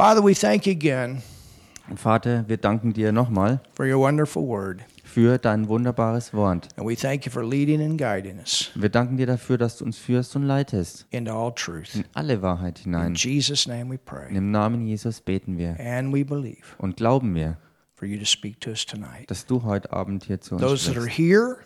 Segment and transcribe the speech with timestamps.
[0.00, 1.22] Father, we thank you again
[1.96, 4.80] Vater, wir danken dir nochmal for your wonderful word.
[5.04, 6.68] für dein wunderbares Wort.
[6.76, 9.84] And we thank you for leading and guiding us Wir danken dir dafür, dass du
[9.84, 11.94] uns führst und leitest into all truth.
[11.96, 13.14] in alle Wahrheit In hinein.
[13.14, 14.34] Jesus' name we pray.
[14.34, 17.58] Im Namen Jesus beten wir And we believe und glauben wir,
[17.94, 19.28] for you to speak to us tonight.
[19.30, 21.18] dass du heute Abend hier zu uns Those that are sprichst.
[21.18, 21.56] here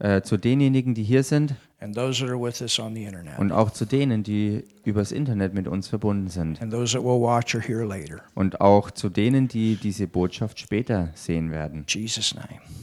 [0.00, 3.38] Äh, zu denjenigen, die hier sind and those that are with us on the internet.
[3.38, 6.60] und auch zu denen, die übers Internet mit uns verbunden sind.
[8.34, 11.86] Und auch zu denen, die diese Botschaft später sehen werden.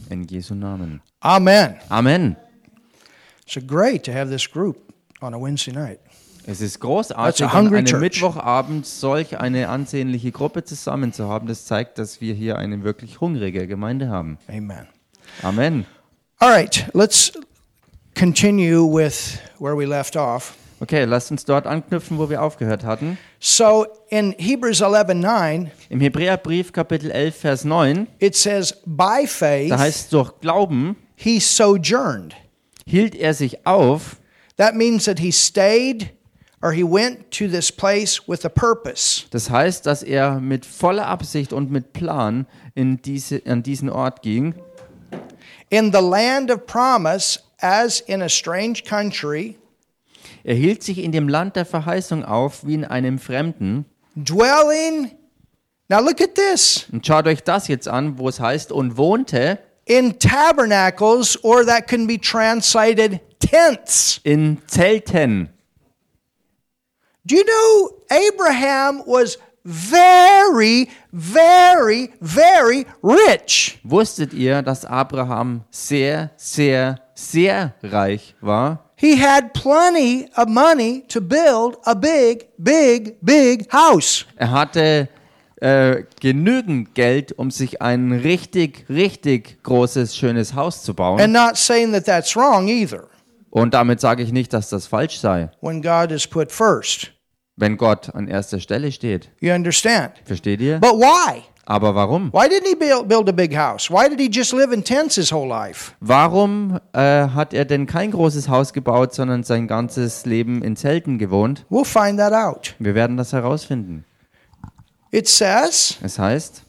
[0.09, 1.01] In Jesu Namen.
[1.19, 1.75] Amen.
[1.89, 2.35] Amen.
[3.45, 4.77] So great to have this group
[5.21, 5.99] on a Wednesday night.
[6.49, 7.99] Es ist großartig, an einem church.
[7.99, 11.47] Mittwochabend solch eine ansehnliche Gruppe zusammen zu haben.
[11.47, 14.37] Das zeigt, dass wir hier eine wirklich hungrige Gemeinde haben.
[14.47, 14.87] Amen.
[15.43, 15.85] Amen.
[16.39, 17.31] All right, let's
[18.13, 20.55] continue with where we left off.
[20.79, 23.17] Okay, lasst uns dort anknüpfen, wo wir aufgehört hatten.
[23.39, 29.79] So in Hebrews 11:9, Im Hebräerbrief Kapitel 11, Vers 9, it says, "By faith da
[29.79, 32.35] heißt es durch Glauben he sojourned."
[32.85, 34.17] hielt er sich auf.
[34.57, 36.11] That means that he stayed
[36.61, 39.23] or he went to this place with a purpose.
[39.31, 44.21] Das heißt, dass er mit voller Absicht und mit Plan in diese, an diesen Ort
[44.21, 44.53] ging.
[45.69, 49.57] In the land of promise, as in a strange country,
[50.43, 53.85] Er hielt sich in dem Land der Verheißung auf, wie in einem Fremden.
[54.15, 55.11] dwelling.
[55.89, 56.85] Now look at this.
[56.91, 61.87] Und schaut euch das jetzt an, wo es heißt, und wohnte In tabernacles, or that
[61.87, 64.19] can be translated tents.
[64.23, 65.49] in Zelten.
[67.25, 69.37] Do you know Abraham was
[69.67, 73.79] very, very, very rich?
[73.83, 78.85] Wusstet ihr, dass Abraham sehr, sehr, sehr reich war?
[78.95, 84.25] He had plenty of money to build a big, big, big house.
[84.37, 85.09] Er hatte
[85.57, 91.19] äh, genügend Geld, um sich ein richtig, richtig großes, schönes Haus zu bauen.
[91.19, 93.07] And not saying that that's wrong either
[93.49, 97.11] Und damit sage ich nicht, dass das falsch sei, when God is put first.
[97.57, 99.29] Wenn Gott an erster Stelle steht.
[99.41, 100.13] You understand?
[100.23, 100.79] Versteht ihr?
[100.79, 101.43] But why?
[101.65, 102.31] Aber warum?
[102.31, 103.89] Why didn't he build, build a big house?
[103.91, 105.91] Why did he just live in tents his whole life?
[105.99, 111.17] Warum äh, hat er denn kein großes Haus gebaut, sondern sein ganzes Leben in Zelten
[111.17, 111.65] gewohnt?
[111.69, 112.73] We'll find that out.
[112.79, 114.05] Wir werden das herausfinden.
[115.11, 116.63] It says, Es heißt,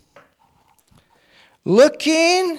[1.65, 2.59] looking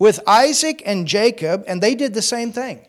[0.00, 2.80] with Isaac and Jacob, and they did the same thing.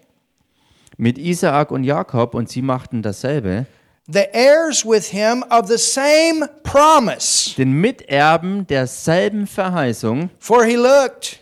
[0.97, 3.65] Mit Isaak und Jakob und sie machten dasselbe,
[4.07, 7.55] The heirs with him of the same promise.
[7.57, 11.39] den Miterben derselben Verheißung, For he looked,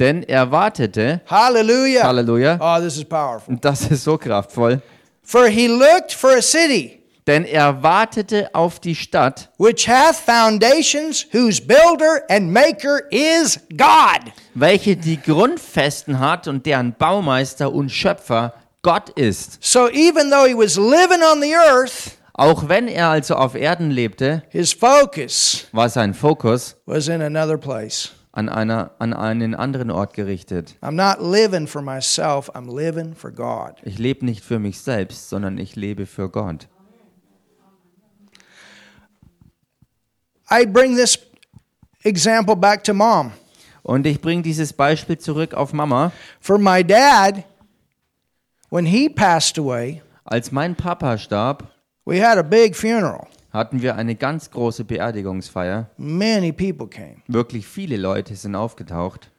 [0.00, 2.04] denn er wartete, hallelujah.
[2.04, 3.56] Halleluja, Oh, this is powerful.
[3.60, 4.80] das ist so kraftvoll,
[5.22, 6.97] For he looked for a city
[7.28, 14.32] denn er wartete auf die Stadt, which hath foundations, whose builder and maker is God.
[14.54, 19.58] welche die Grundfesten hat und deren Baumeister und Schöpfer Gott ist.
[19.62, 23.90] So even though he was living on the earth, Auch wenn er also auf Erden
[23.90, 28.12] lebte, his focus war sein Fokus was in another place.
[28.32, 30.76] an, einer, an einen anderen Ort gerichtet.
[30.80, 33.72] I'm not living for myself, I'm living for God.
[33.82, 36.68] Ich lebe nicht für mich selbst, sondern ich lebe für Gott.
[40.50, 41.18] I bring this
[42.04, 43.32] example back to mom.
[43.82, 46.12] Und ich bringe dieses Beispiel zurück auf Mama.
[46.40, 47.44] For my dad,
[48.70, 51.64] when he passed away, Als mein Papa starb,
[52.04, 53.26] we had a big funeral.
[53.50, 55.88] hatten wir eine ganz große Beerdigungsfeier.
[55.96, 57.22] Many people came.
[57.28, 59.30] Wirklich viele Leute sind aufgetaucht.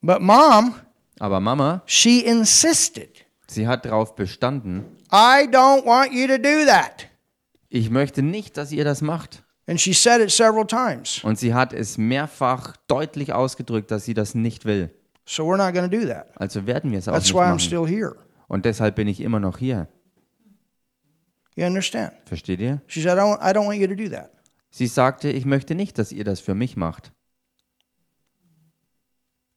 [0.00, 0.74] But mom,
[1.20, 7.06] Aber Mama, she insisted, sie hat darauf bestanden, I don't want you to do that.
[7.68, 9.44] ich möchte nicht, dass ihr das macht.
[9.72, 11.24] And she said it several times.
[11.24, 14.90] Und sie hat es mehrfach deutlich ausgedrückt, dass sie das nicht will.
[15.24, 16.26] So we're not going to do that.
[16.36, 17.60] Also werden wir es auch That's nicht why I'm machen.
[17.60, 18.16] still here.
[18.48, 19.88] Und deshalb bin ich immer noch hier.
[21.56, 22.12] You understand?
[22.26, 22.82] Versteht ihr?
[22.86, 24.30] She said, I don't, I don't want you to do that.
[24.68, 27.10] Sie sagte, ich möchte nicht, dass ihr das für mich macht.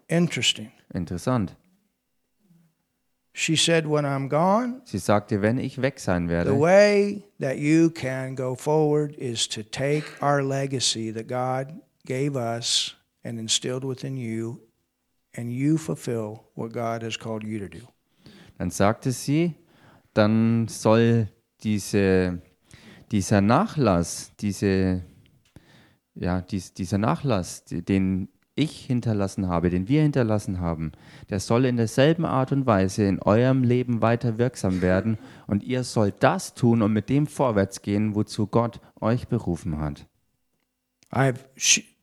[0.08, 0.72] Interesting.
[0.94, 1.58] Interessant.
[3.38, 7.58] She said, When I'm gone, Sie sagte, wenn ich weg sein the werde, way that
[7.58, 11.74] you can go forward is to take our legacy that God
[12.06, 12.96] gave us
[13.26, 14.62] and instilled within you,
[15.36, 17.86] and you fulfill what God has called you to do.
[18.58, 19.56] dann sagte sie,
[20.14, 21.28] dann soll
[21.62, 22.42] diese,
[23.12, 25.04] dieser Nachlass, diese,
[26.14, 30.94] ja, dies, dieser Nachlass, den ich hinterlassen habe, den wir hinterlassen haben,
[31.30, 35.18] der soll in derselben Art und Weise in eurem Leben weiter wirksam werden
[35.48, 40.08] und ihr sollt das tun und mit dem vorwärts gehen, wozu Gott euch berufen hat.
[41.12, 41.40] I've,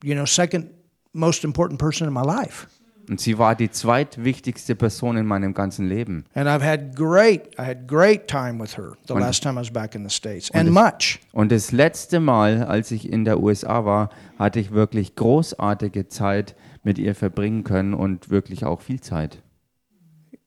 [0.04, 0.70] you know, second
[1.12, 2.66] most important person in my life.
[3.08, 6.25] Und sie war die zweitwichtigste Person in meinem ganzen Leben.
[6.34, 9.70] And I've had great, I had great time with her the last time I was
[9.72, 11.20] back in the States, and es- much.
[11.32, 16.54] Und das letzte Mal, als ich in der USA war, hatte ich wirklich großartige Zeit
[16.84, 19.43] mit ihr verbringen können und wirklich auch viel Zeit.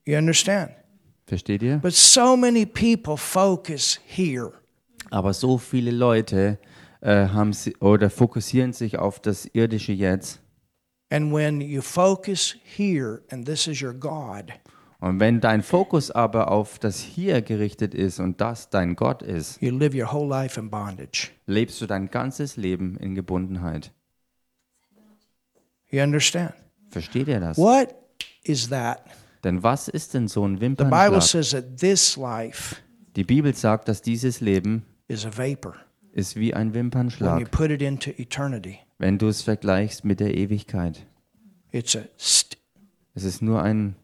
[0.06, 0.70] You understand?
[1.26, 1.78] Versteht ihr?
[1.78, 4.52] But so many people focus here.
[5.10, 6.58] Aber so viele Leute
[7.00, 10.40] äh, haben sie, oder fokussieren sich auf das irdische Jetzt.
[11.10, 14.52] And when you focus here, and this is your God,
[14.98, 19.60] Und wenn dein Fokus aber auf das Hier gerichtet ist und das dein Gott ist,
[19.60, 21.30] you live your whole life in bondage.
[21.46, 23.92] lebst du dein ganzes Leben in Gebundenheit.
[25.90, 26.54] You understand?
[26.90, 27.56] Versteht ihr das?
[27.56, 27.94] What
[28.42, 29.04] is that?
[29.44, 31.22] Denn was ist denn so ein The Bible Wimpernschlag?
[31.22, 32.76] says that this life
[33.14, 35.74] Die Bibel sagt, dass dieses Leben is a vapor
[36.12, 38.78] ist wie ein when you Wimpernschlag, put it into eternity.
[38.98, 41.06] Wenn du es vergleichst mit der Ewigkeit.
[41.72, 42.56] It's a st-
[43.14, 43.96] Es ist nur ein,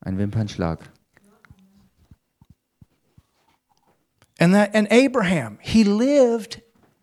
[0.00, 0.80] ein Wimpernschlag.
[4.38, 6.60] and that and Abraham, he lived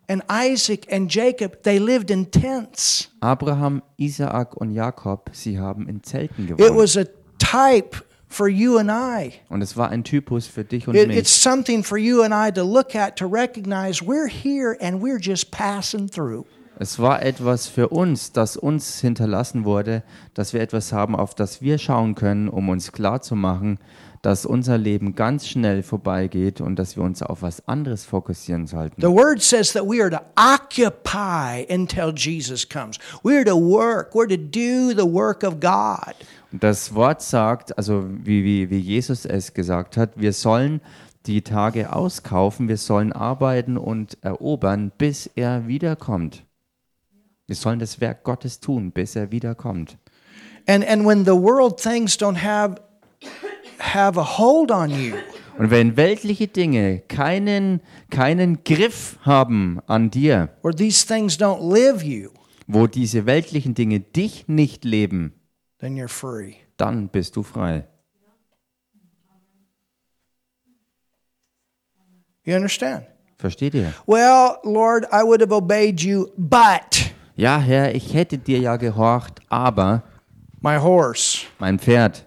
[0.08, 3.08] and Isaac and Jacob, they lived in tents.
[3.20, 6.76] Abraham, Isaak und Jakob, sie haben in Zelten It gewohnt.
[6.76, 7.04] was a
[7.38, 9.32] type for you and I.
[9.48, 11.16] Und es war ein Typus für dich und It, mich.
[11.16, 15.20] it's something for you and I to look at to recognize we're here and we're
[15.20, 16.44] just passing through.
[16.76, 20.02] Es war etwas für uns, das uns hinterlassen wurde,
[20.34, 23.78] dass wir etwas haben, auf das wir schauen können, um uns klarzumachen,
[24.22, 29.00] dass unser Leben ganz schnell vorbeigeht und dass wir uns auf was anderes fokussieren sollten.
[29.00, 32.98] The word says that we are to occupy until Jesus comes.
[33.22, 34.12] We're to work.
[34.14, 36.14] We're to do the work of God.
[36.60, 40.80] Das Wort sagt, also wie, wie, wie Jesus es gesagt hat, wir sollen
[41.26, 46.44] die Tage auskaufen, wir sollen arbeiten und erobern, bis er wiederkommt.
[47.46, 49.98] Wir sollen das Werk Gottes tun, bis er wiederkommt.
[50.66, 52.76] And and when the world things don't have
[53.78, 55.14] have a hold on you,
[55.58, 57.80] Und wenn weltliche Dinge keinen,
[58.10, 62.30] keinen Griff haben an dir, you,
[62.66, 65.34] wo diese weltlichen Dinge dich nicht leben,
[65.84, 66.56] then you're free.
[66.78, 67.84] dann bist du frei.
[72.44, 73.04] You understand?
[73.38, 73.92] Versteht ihr?
[74.06, 79.40] Well, Lord, I would have obeyed you, but Ja, Herr, ich hätte dir ja gehorcht,
[79.48, 80.02] aber
[80.60, 82.24] my horse, mein Pferd,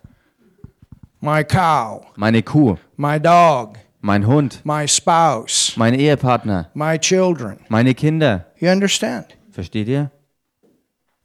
[1.21, 7.57] my cow, meine Kuh, my dog, mein Hund, my spouse, mein Ehepartner, my children.
[7.69, 8.45] meine Kinder.
[8.59, 9.37] You understand?
[9.51, 10.11] Versteht ihr?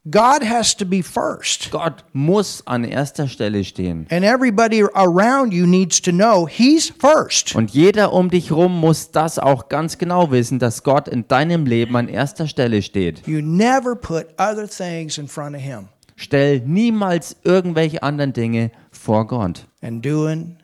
[0.09, 1.71] God has to be first.
[1.71, 4.05] Gott muss an erster Stelle stehen.
[4.11, 7.55] And everybody around you needs to know He's first.
[7.55, 11.65] Und jeder um dich rum muss das auch ganz genau wissen, dass Gott in deinem
[11.65, 13.25] Leben an erster Stelle steht.
[13.25, 19.25] You never put other things in front of Him Stell niemals irgendwelche anderen Dinge vor
[19.25, 20.57] Gott and doing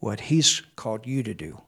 [0.00, 1.58] what He's called you to do.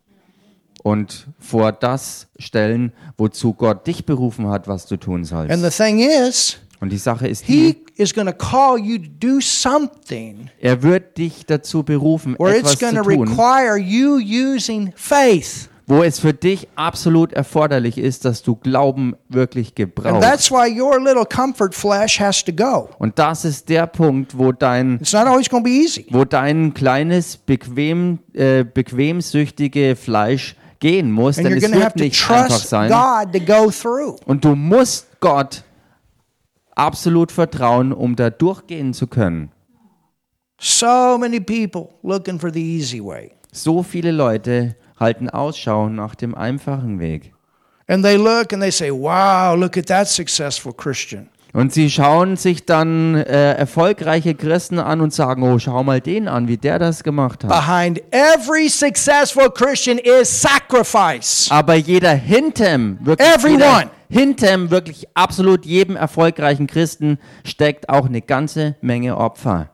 [0.83, 5.63] und vor das stellen, wozu Gott dich berufen hat, was du tun And sollst.
[5.63, 9.09] the thing is, Und die Sache ist die, He is going to call you to
[9.19, 13.33] do something er wird dich dazu berufen, etwas zu tun,
[15.89, 20.21] wo es für dich absolut erforderlich ist, dass du Glauben wirklich gebrauchst.
[20.21, 22.89] that's why your little comfort flesh has to go.
[22.99, 26.07] Und das ist der Punkt, wo dein It's not always going to be easy.
[26.11, 32.93] wo dein kleines, bequem, äh, bequemsüchtige Fleisch gehen muss, denn es wird nicht einfach sein.
[34.27, 35.63] Und du musst Gott
[36.77, 39.51] absolut vertrauen, um da durchgehen zu können.
[40.61, 43.33] So many people looking for the easy way.
[43.53, 47.33] So viele Leute halten Ausschau nach dem einfachen Weg.
[47.89, 51.29] And they look and they say, wow, look at that successful Christian.
[51.53, 56.29] Und sie schauen sich dann äh, erfolgreiche Christen an und sagen, oh, schau mal den
[56.29, 57.51] an, wie der das gemacht hat.
[57.51, 61.47] Behind every successful Christian is sacrifice.
[61.51, 63.65] Aber jeder hintem, wirklich Everyone.
[63.65, 69.71] jeder hintem, wirklich absolut jedem erfolgreichen Christen steckt auch eine ganze Menge Opfer.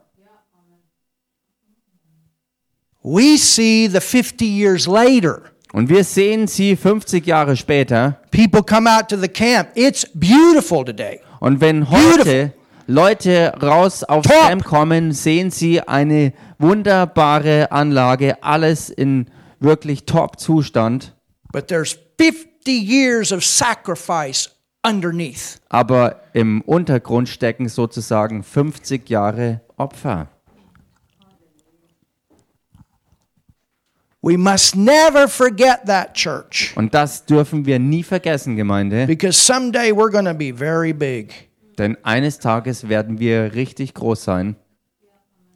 [3.03, 5.43] We see the 50 years later.
[5.73, 8.21] Und wir sehen sie 50 Jahre später.
[8.31, 9.71] People come out to the camp.
[9.75, 11.21] It's beautiful today.
[11.41, 12.53] Und wenn heute
[12.87, 14.41] Leute raus aufs Top.
[14.49, 19.27] Camp kommen, sehen sie eine wunderbare Anlage, alles in
[19.61, 21.15] wirklich Top-Zustand.
[21.53, 24.51] But there's 50 years of sacrifice
[24.87, 25.59] underneath.
[25.69, 30.29] Aber im Untergrund stecken sozusagen 50 Jahre Opfer.
[34.25, 39.07] We must never forget that church Und das dürfen wir nie vergessen, Gemeinde.
[39.07, 41.49] because someday we're going to be very big.
[41.77, 44.57] Denn eines Tages werden wir richtig groß sein.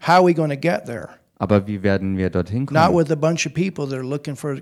[0.00, 1.10] How are we going to get there?
[1.38, 2.96] Aber wie werden wir dorthin Not kommen?
[2.96, 4.58] with a bunch of people that are looking for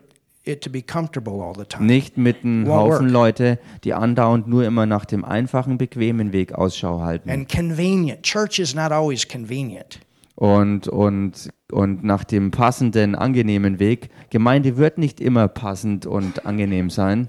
[1.80, 3.08] Nicht mit einem Haufen.
[3.08, 7.30] Leute, die andauernd nur immer nach dem einfachen, bequemen Weg Ausschau halten.
[7.30, 8.22] And convenient.
[8.22, 10.00] Church is not always convenient.
[10.34, 14.10] Und, und, und nach dem passenden, angenehmen Weg.
[14.30, 17.28] Gemeinde wird nicht immer passend und angenehm sein.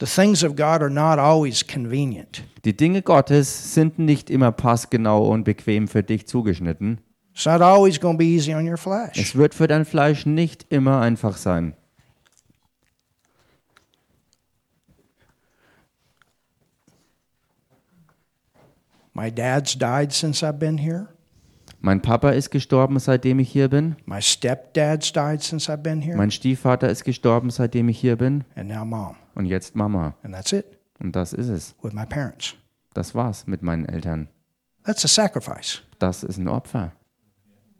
[0.00, 2.42] The things of God are not always convenient.
[2.64, 7.00] Die Dinge Gottes sind nicht immer passgenau und bequem für dich zugeschnitten.
[7.34, 9.16] It's not always going to be easy on your flesh.
[9.16, 11.74] Es wird für dein Fleisch nicht immer einfach sein.
[19.12, 21.08] My dad's died since I've been here.
[21.80, 23.96] Mein Papa ist gestorben, seitdem ich hier bin.
[24.06, 26.16] My stepdad's died since I've been here.
[26.16, 28.44] Mein Stiefvater ist gestorben, seitdem ich hier bin.
[28.56, 29.16] And now mom.
[29.34, 30.14] Und jetzt Mama.
[30.22, 31.74] And that's it Und das ist es.
[31.82, 32.54] with my parents.
[32.94, 34.28] Das war's mit meinen Eltern.
[34.84, 36.92] That's a sacrifice Das ist ein Opfer,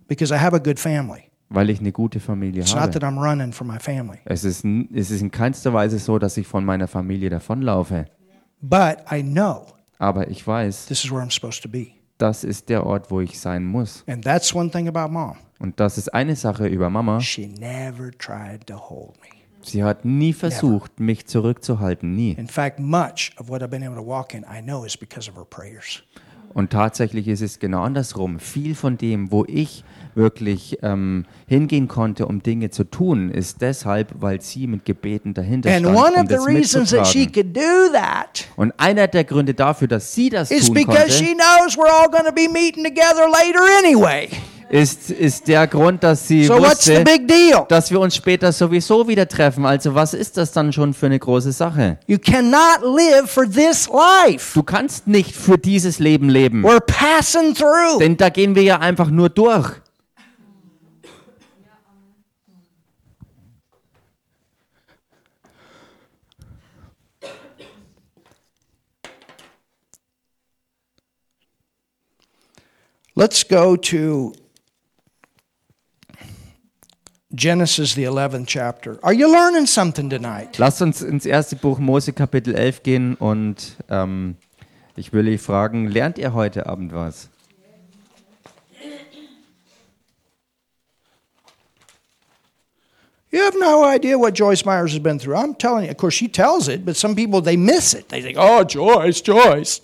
[0.08, 1.24] because I have a good family.
[1.50, 2.92] weil ich eine gute Familie It's not habe.
[2.98, 6.18] that I'm running for my family, Es ist, n- es ist in keinster Weise so,
[6.18, 8.06] dass ich von meiner Familie davonlaufe.
[8.60, 9.66] but I know
[9.98, 11.88] Aber ich weiß, this is where I'm supposed to be.
[12.18, 14.02] das ist der Ort, wo ich sein muss.
[14.06, 15.36] And that's one thing about mom.
[15.60, 17.20] Und das ist eine Sache über Mama.
[17.20, 19.28] She never tried to hold me.
[19.62, 22.14] Sie hat nie versucht, mich zurückzuhalten.
[22.14, 22.32] Nie.
[22.32, 25.30] In fact, much of what I've been able to walk in, I know is because
[25.30, 26.02] of her prayers.
[26.54, 28.38] Und tatsächlich ist es genau andersrum.
[28.38, 29.84] Viel von dem, wo ich
[30.14, 35.70] wirklich ähm, hingehen konnte, um Dinge zu tun, ist deshalb, weil sie mit Gebeten dahinter
[35.74, 37.32] And stand, one um of the das reasons that she mitzutragen.
[37.32, 41.34] could do that Und einer der Gründe dafür, dass sie das is tun because she
[41.34, 44.28] konnte, knows we're all going to be meeting together later anyway.
[44.74, 47.04] Ist, ist der Grund, dass sie So wusste,
[47.68, 49.64] dass wir uns später sowieso wieder treffen.
[49.66, 51.98] Also was ist das dann schon für eine große Sache?
[52.08, 54.52] You cannot live for this life.
[54.52, 58.00] Du kannst nicht für dieses Leben leben, We're passing through.
[58.00, 59.70] denn da gehen wir ja einfach nur durch.
[73.14, 74.34] Let's go to
[77.34, 78.98] Genesis, the 11th chapter.
[79.02, 80.58] Are you learning something tonight?
[80.58, 84.36] Lasst uns ins erste Buch Mose Kapitel 11 gehen und ähm,
[84.96, 87.28] ich will euch fragen, lernt ihr heute Abend was?
[93.32, 95.34] You have no idea what Joyce Myers has been through.
[95.34, 98.08] I'm telling you, of course, she tells it, but some people, they miss it.
[98.08, 99.80] They think, oh, Joyce, Joyce.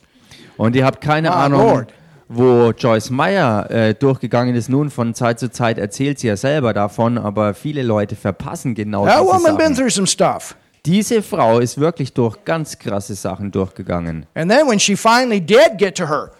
[0.56, 1.92] Und ihr habt keine My Ahnung, Lord.
[2.32, 4.68] Wo Joyce Meyer äh, durchgegangen ist.
[4.68, 9.04] Nun, von Zeit zu Zeit erzählt sie ja selber davon, aber viele Leute verpassen genau
[9.04, 9.76] That diese woman been Sachen.
[9.76, 10.54] through some stuff.
[10.86, 14.26] Diese Frau ist wirklich durch ganz krasse Sachen durchgegangen.
[14.34, 16.30] And then when she finally did get to her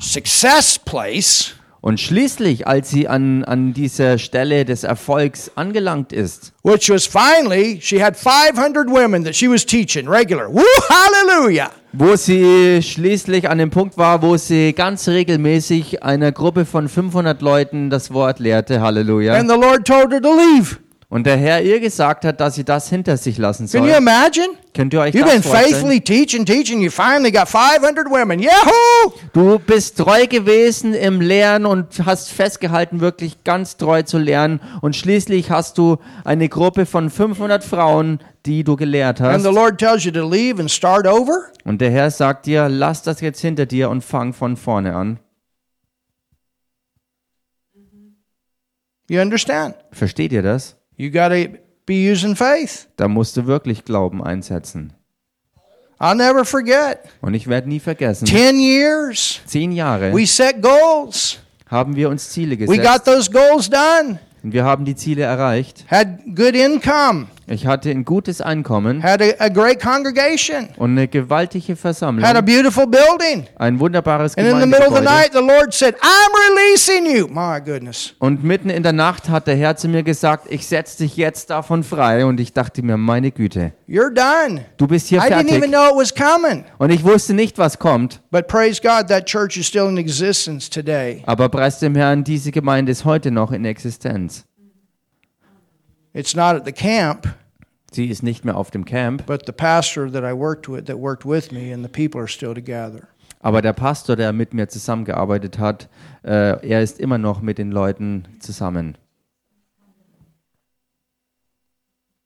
[0.00, 6.90] success place, Und schließlich, als sie an, an dieser Stelle des Erfolgs angelangt ist, which
[6.90, 10.52] was finally, she had 500 women that she was teaching regular.
[10.52, 11.70] Woo, hallelujah.
[11.98, 17.42] Wo sie schließlich an dem Punkt war, wo sie ganz regelmäßig einer Gruppe von 500
[17.42, 20.76] Leuten das Wort lehrte, Halleluja, And the Lord told her to leave.
[21.10, 23.98] Und der Herr ihr gesagt hat, dass sie das hinter sich lassen Can you soll.
[23.98, 24.48] imagine?
[24.74, 25.70] Könnt ihr euch You've das been vorstellen?
[25.72, 26.80] faithfully teaching, teaching.
[26.82, 28.38] You finally got 500 women.
[28.40, 29.12] Yahoo!
[29.32, 34.60] Du bist treu gewesen im Lehren und hast festgehalten, wirklich ganz treu zu lernen.
[34.82, 39.42] Und schließlich hast du eine Gruppe von 500 Frauen, die du gelehrt And hast.
[39.44, 41.32] the Lord tells you to leave and start over.
[41.64, 45.18] Und der Herr sagt dir, lass das jetzt hinter dir und fang von vorne an.
[49.08, 49.74] You understand?
[49.90, 50.77] Versteht ihr das?
[50.98, 52.88] You got to be using faith.
[52.96, 54.92] Da musst du wirklich Glauben einsetzen.
[56.00, 56.98] I'll never forget.
[57.22, 59.40] Und ich werde nie vergessen, 10 years.
[59.46, 61.38] zehn Jahre We set goals.
[61.66, 63.06] haben wir uns Ziele We got gesetzt.
[63.06, 64.18] those goals done.
[64.42, 65.84] Und wir haben die Ziele erreicht.
[65.90, 67.26] Had good income.
[67.50, 70.68] Ich hatte ein gutes Einkommen Had a, a great congregation.
[70.76, 72.44] und eine gewaltige Had a Versammlung.
[72.44, 73.46] beautiful building.
[73.56, 75.04] Ein wunderbares And in the middle of the Gemeindegebäude.
[75.04, 77.26] night, the Lord said, I'm releasing you.
[77.28, 78.14] My goodness.
[78.18, 81.50] Und mitten in der Nacht hat der Herr zu mir gesagt, ich setze dich jetzt
[81.50, 82.24] davon frei.
[82.26, 84.66] Und ich dachte mir, meine Güte, You're done.
[84.76, 85.70] du bist hier I didn't even fertig.
[85.72, 86.64] know it was coming.
[86.78, 88.20] Und ich wusste nicht, was kommt.
[88.30, 91.22] But praise God, that church is still in existence today.
[91.26, 94.44] Aber preis dem Herrn, diese Gemeinde ist heute noch in Existenz.
[96.14, 97.28] It's not at the camp,
[97.92, 100.98] Sie ist nicht mehr auf dem Camp, but the pastor that I worked with, that
[100.98, 103.08] worked with me, and the people are still together.
[103.40, 105.88] aber der Pastor, der mit mir zusammengearbeitet hat,
[106.24, 108.98] äh, er ist immer noch mit den Leuten zusammen.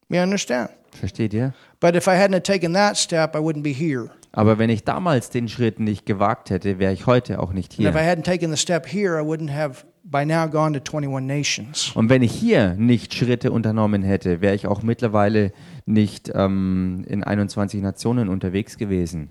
[0.09, 0.71] You understand?
[0.93, 1.55] Versteht ihr?
[1.81, 4.11] But if I hadn't taken that step, I wouldn't be here.
[4.33, 7.89] Aber wenn ich damals den Schritt nicht gewagt hätte, wäre ich heute auch nicht And
[7.89, 8.09] if I hier.
[8.11, 11.93] hadn't taken the step here, I wouldn't have by now gone to 21 nations.
[11.95, 15.53] Und wenn ich hier nicht Schritte unternommen hätte, wäre ich auch mittlerweile
[15.87, 19.31] nicht ähm, in 21 Nationen unterwegs gewesen.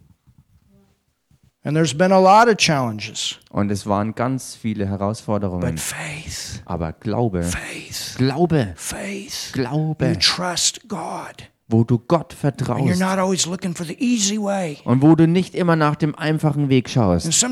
[1.63, 3.38] And there's been a lot of challenges.
[3.51, 5.62] Und es waren ganz viele Herausforderungen.
[5.62, 9.51] But faith, Aber Glaube, faith, Glaube, faith.
[9.54, 11.50] Glaube, You trust God.
[11.72, 13.01] Wo du Gott vertraust
[14.86, 17.44] und wo du nicht immer nach dem einfachen Weg schaust.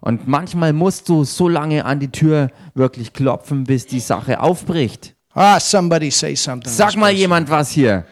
[0.00, 5.14] Und manchmal musst du so lange an die Tür wirklich klopfen, bis die Sache aufbricht.
[5.34, 6.70] Ah, somebody say something.
[6.70, 8.04] Sag mal jemand was hier.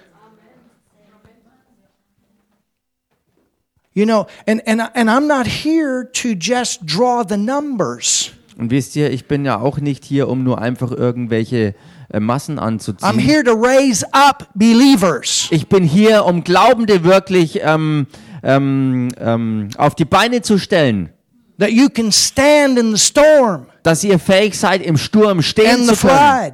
[3.92, 8.30] You know, and, and, and I'm not here to just draw the numbers.
[8.56, 11.74] Und wisst ihr, ich bin ja auch nicht hier, um nur einfach irgendwelche
[12.12, 13.18] äh, Massen I'm anzuziehen.
[13.18, 15.48] here to raise up believers.
[15.50, 18.06] Ich bin hier, um Glaubende wirklich ähm,
[18.42, 21.10] ähm, ähm, auf die Beine zu stellen,
[21.58, 25.96] That you can stand in the storm dass ihr fähig seid, im Sturm stehen and
[25.96, 26.52] zu können.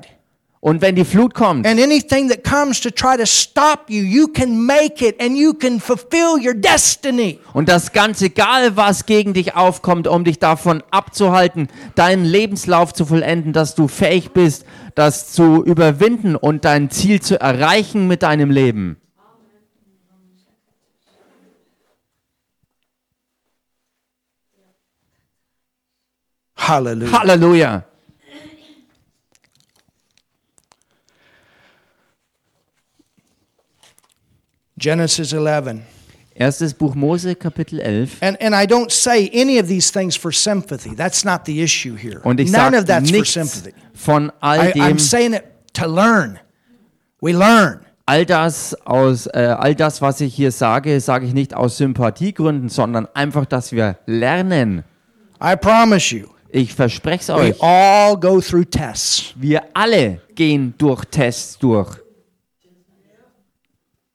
[0.66, 4.26] Und wenn die Flut kommt And anything that comes to try to stop you, you
[4.26, 7.38] can make it and you can fulfill your destiny.
[7.52, 13.06] und das ganz egal, was gegen dich aufkommt, um dich davon abzuhalten, deinen Lebenslauf zu
[13.06, 14.64] vollenden, dass du fähig bist,
[14.96, 18.96] das zu überwinden und dein Ziel zu erreichen mit deinem Leben.
[26.56, 27.20] Hallelujah.
[27.20, 27.84] Halleluja.
[34.78, 35.82] Genesis 11.
[36.38, 38.18] Erstes Buch Mose, Kapitel 11.
[38.20, 40.94] And, and I don't say any of these things for sympathy.
[40.94, 42.20] That's not the issue here.
[42.24, 43.72] Und ich None sage of that's for sympathy.
[43.94, 46.38] von all I, dem, I'm saying it to learn.
[47.22, 47.80] We learn.
[48.04, 52.68] all das aus, äh, all das, was ich hier sage, sage ich nicht aus Sympathiegründen,
[52.68, 54.84] sondern einfach, dass wir lernen.
[55.42, 56.26] I promise you.
[56.50, 57.62] Ich verspreche es We euch.
[57.62, 59.32] all go through tests.
[59.36, 61.96] Wir alle gehen durch Tests durch.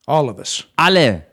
[0.08, 0.64] All of us.
[0.78, 1.24] Alle.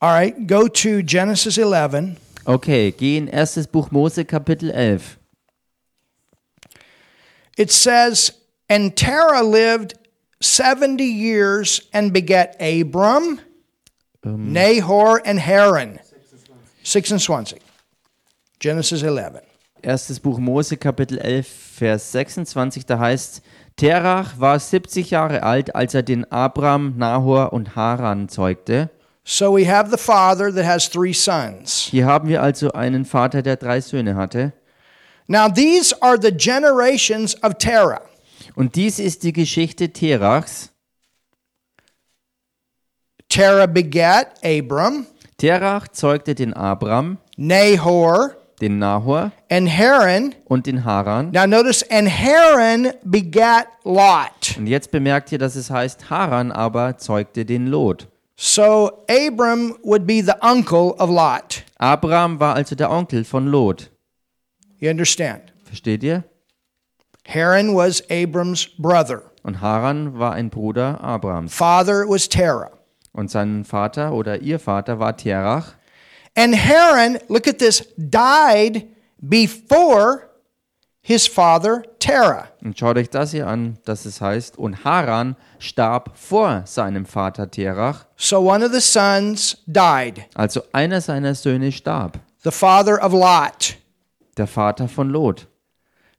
[0.00, 2.18] All right, go to Genesis 11.
[2.46, 5.16] Okay, geh in erstes Buch Mose, Kapitel 11.
[7.56, 8.32] It says,
[8.68, 9.94] And Terah lived
[10.40, 13.40] 70 years and begat Abram,
[14.22, 14.52] um.
[14.52, 15.98] Nahor, and Haran.
[16.84, 17.54] 26.
[18.60, 19.42] Genesis 11.
[19.82, 23.42] Erstes Buch Mose, Kapitel 11, Vers 26, da heißt,
[23.76, 28.90] Terach war 70 Jahre alt, als er den Abram, Nahor und Haran zeugte.
[29.24, 31.88] So we have the father that has three sons.
[31.90, 34.52] Hier haben wir also einen Vater, der drei Söhne hatte.
[35.26, 38.02] Now, these are the generations of Terah.
[38.54, 40.70] Und dies ist die Geschichte Terachs.
[43.28, 50.34] Terah begat Abram, Terach zeugte den Abram, Nahor, den Nahor and Haran.
[50.46, 51.30] und den Haran.
[51.32, 54.56] Now, notice, and Haran begat Lot.
[54.56, 58.08] Und jetzt bemerkt ihr, dass es heißt, Haran aber zeugte den Lot.
[58.38, 61.64] So Abram would be the uncle of Lot.
[61.78, 63.90] Abraham war also der Onkel von Lot.
[64.78, 65.52] You understand?
[65.64, 66.24] Versteht ihr?
[67.26, 69.22] Haran was Abram's brother.
[69.42, 71.54] Und Haran war ein Bruder Abrahams.
[71.54, 72.70] Father was Terah.
[73.12, 75.72] Und sein Vater oder ihr Vater war Terach.
[76.36, 78.86] And Haran, look at this, died
[79.18, 80.28] before
[81.00, 82.48] his father Terah.
[82.62, 87.50] Und schaut euch das hier an, dass es heißt, und Haran starb vor seinem Vater
[87.50, 88.06] Terach.
[88.16, 93.76] So one of the sons died, Also einer seiner Söhne starb, the father of Lot.
[94.36, 95.46] der Vater von Lot.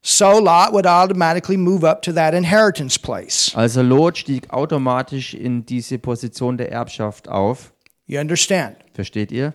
[0.00, 3.52] So Lot would automatically move up to that inheritance place.
[3.54, 7.72] Also Lot stieg automatisch in diese Position der Erbschaft auf.
[8.06, 8.76] You understand?
[8.94, 9.52] Versteht ihr?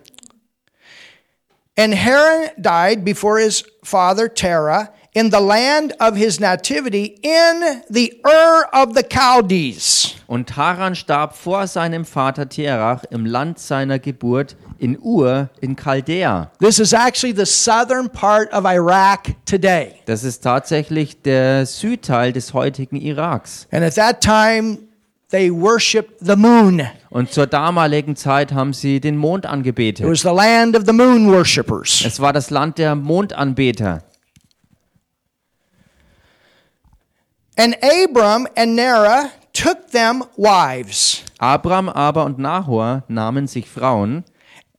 [1.76, 8.12] And Haran died before his father Terah in the land of his nativity in the
[8.24, 10.14] Ur of the Chaldees.
[10.28, 16.52] Und Haran starb vor seinem Vater Terach im Land seiner Geburt in Ur in Chaldea.
[16.60, 19.96] This is actually the southern part of Iraq today.
[20.06, 23.66] Das ist tatsächlich der Südteil des heutigen Iraks.
[23.72, 24.78] And at that time,
[25.30, 26.82] they worshiped the moon.
[27.10, 30.06] Und zur damaligen Zeit haben sie den Mond It angebetet.
[30.06, 32.02] was the land of the moon worshippers.
[32.04, 34.02] Es war das Land der Mondanbeter.
[37.56, 41.22] And Abram and Nara took them wives.
[41.38, 44.24] Abram aber und Nahor nahmen sich Frauen.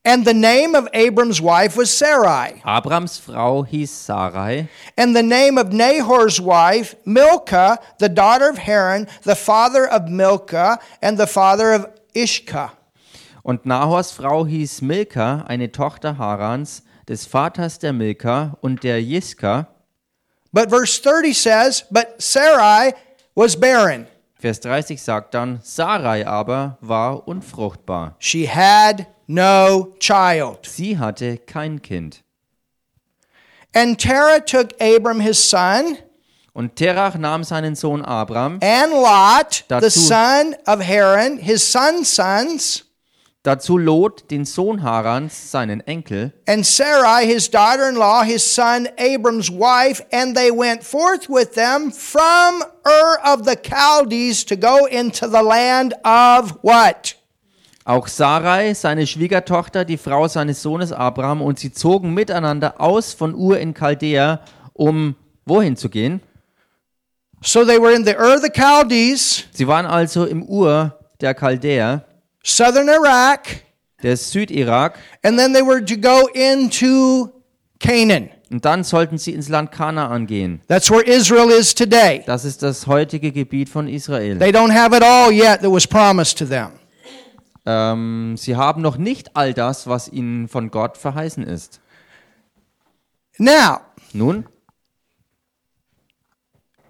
[0.07, 2.61] And the name of Abram's wife was Sarai.
[2.63, 9.07] Abrams Frau hieß Sarai And the name of Nahor's wife, Milcah, the daughter of Haran,
[9.23, 12.69] the father of Milcah, and the father of Ishka.
[13.43, 19.67] und Nahors Frau hieß Milka, eine Tochter Harans, des Vaters der Milka und der Jiska.
[20.53, 22.93] But verse 30 says, But Sarai
[23.35, 24.07] was barren.
[24.45, 28.15] Vers 30 sagt dann, Sarai aber war unfruchtbar.
[28.19, 30.59] She had no child.
[30.67, 32.23] Sie hatte kein Kind.
[33.73, 35.97] And Terah took Abram his son,
[36.53, 42.13] Und Terach nahm seinen Sohn Abram, and Lot, the Dazu- son of Haran, his son's
[42.15, 42.84] sons,
[43.45, 48.87] dazu Lot, den Sohn Harans, seinen Enkel, and Sarai, his daughter in law, his son
[48.97, 54.85] Abram's wife, and they went forth with them from Ur of the Chaldees to go
[54.85, 57.15] into the land of what?
[57.85, 63.35] auch Sarai, seine Schwiegertochter, die Frau seines Sohnes Abraham, und sie zogen miteinander aus von
[63.35, 64.41] Ur in Chaldea,
[64.73, 66.21] um wohin zu gehen?
[67.43, 71.35] So they were in the Ur of the Chaldees, Sie waren also im Ur der
[71.35, 72.03] Chaldäer,
[72.45, 73.63] southern Iraq,
[74.03, 77.29] der Südirak, and then they were to go into
[77.79, 78.29] Canaan.
[78.51, 80.61] und dann sollten sie ins Land Kanaan gehen.
[80.67, 82.23] That's where Israel is today.
[82.25, 84.37] Das ist das heutige Gebiet von Israel.
[84.37, 86.69] They don't have it all yet that was promised to them.
[87.65, 91.81] Ähm, sie haben noch nicht all das, was ihnen von Gott verheißen ist.
[93.39, 93.79] Now,
[94.13, 94.45] Nun,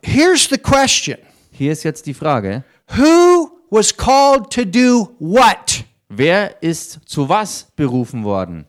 [0.04, 1.18] here's the question
[1.52, 2.64] hier ist jetzt die Frage,
[2.98, 5.84] Who was called to do what?
[6.10, 8.66] wer ist zu was berufen worden?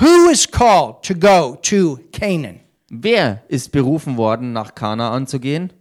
[0.00, 2.60] Who is called to go to Canaan?
[2.90, 5.72] Wer ist berufen worden, nach Kanaan zu gehen?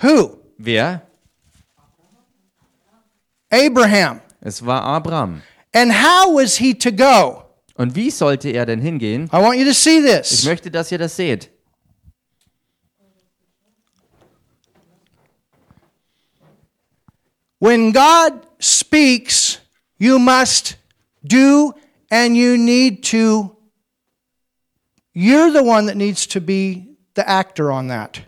[0.00, 0.38] Who?
[0.56, 1.02] Wer?
[3.50, 4.20] Abraham.
[4.40, 5.42] Es war Abraham.
[5.74, 7.44] And how was he to go?
[7.74, 9.24] Und wie sollte er denn hingehen?
[9.32, 10.44] I want you to see Ich this.
[10.44, 11.50] möchte, dass ihr das seht.
[17.60, 19.58] When God speaks,
[19.98, 20.76] you must
[21.24, 21.74] do
[22.10, 23.56] and you need to,
[25.12, 28.22] you're the one that needs to be the actor on that.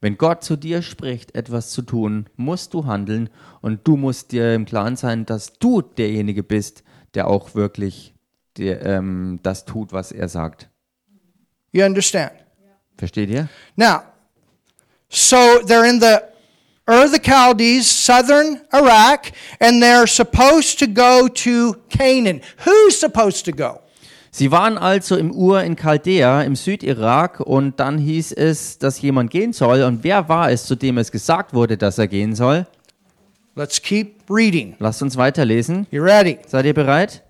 [0.00, 3.30] Wenn Gott zu dir spricht, etwas zu tun, musst du handeln
[3.62, 8.14] und du musst dir im Klaren sein, dass du derjenige bist, der auch wirklich
[8.58, 10.68] der, ähm, das tut, was er sagt.
[11.72, 12.32] You understand?
[12.96, 13.48] Versteht ihr?
[13.76, 14.02] Now,
[15.08, 16.18] so they're in the
[16.86, 22.42] Ur the Chaldees, southern Iraq, and they're supposed to go to Canaan.
[22.66, 23.80] Who's supposed to go?
[24.30, 29.30] Sie waren also im Ur in Chaldea im Südirak und dann hieß es, dass jemand
[29.30, 29.82] gehen soll.
[29.84, 32.66] Und wer war es, zu dem es gesagt wurde, dass er gehen soll?
[33.54, 34.74] Let's keep reading.
[34.80, 35.86] Lasst uns weiterlesen.
[35.90, 36.38] You ready?
[36.46, 37.22] Seid ihr bereit?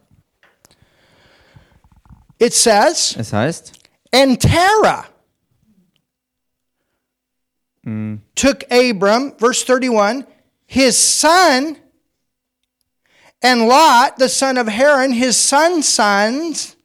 [2.40, 3.72] It says, Es heißt,
[4.12, 5.04] And Terah
[8.34, 10.26] took Abram, verse 31,
[10.66, 11.76] his son,
[13.42, 16.76] and Lot, the son of Haran, his son's sons,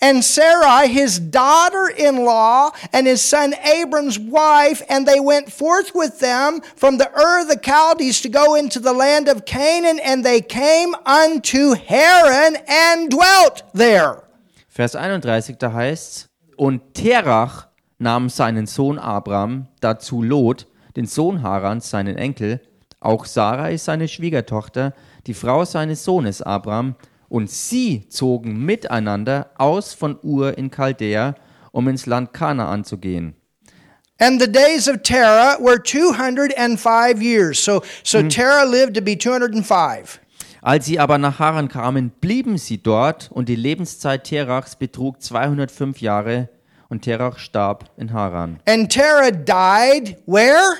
[0.00, 5.94] and Sarai, his daughter in law, and his son Abram's wife, and they went forth
[5.94, 9.98] with them from the Ur of the Chaldees to go into the land of Canaan,
[9.98, 14.22] and they came unto Haran and dwelt there.
[14.70, 17.69] Vers 31, da heißt und Terach
[18.00, 22.60] nahm seinen Sohn Abraham, dazu Lot, den Sohn Harans, seinen Enkel,
[22.98, 24.94] auch Sarai, seine Schwiegertochter,
[25.26, 26.96] die Frau seines Sohnes Abraham,
[27.28, 31.36] und sie zogen miteinander aus von Ur in Chaldea,
[31.70, 33.34] um ins Land Kanaan zu gehen.
[34.18, 37.64] And the days of Terah were 205 years.
[37.64, 40.20] So, so Terah lived to be 205.
[40.62, 46.00] Als sie aber nach Haran kamen, blieben sie dort, und die Lebenszeit Terachs betrug 205
[46.00, 46.50] Jahre,
[46.90, 48.60] und Terach starb in Haran.
[48.66, 50.76] And Terah died where?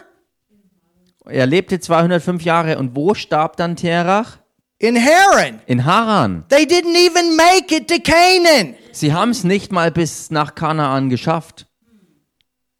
[1.26, 4.38] Er lebte 205 Jahre, und wo starb dann Terach?
[4.78, 5.60] In Haran.
[5.66, 6.44] In Haran.
[6.48, 8.74] They didn't even make it to Canaan.
[8.92, 11.66] Sie haben es nicht mal bis nach Kanaan geschafft.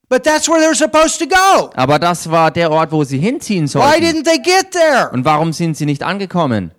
[0.08, 1.70] But that's where they're supposed to go.
[1.74, 4.04] Aber das war der Ort, wo sie hinziehen Why sollten.
[4.04, 5.10] didn't they get there?
[5.12, 6.72] Und warum sind sie nicht angekommen?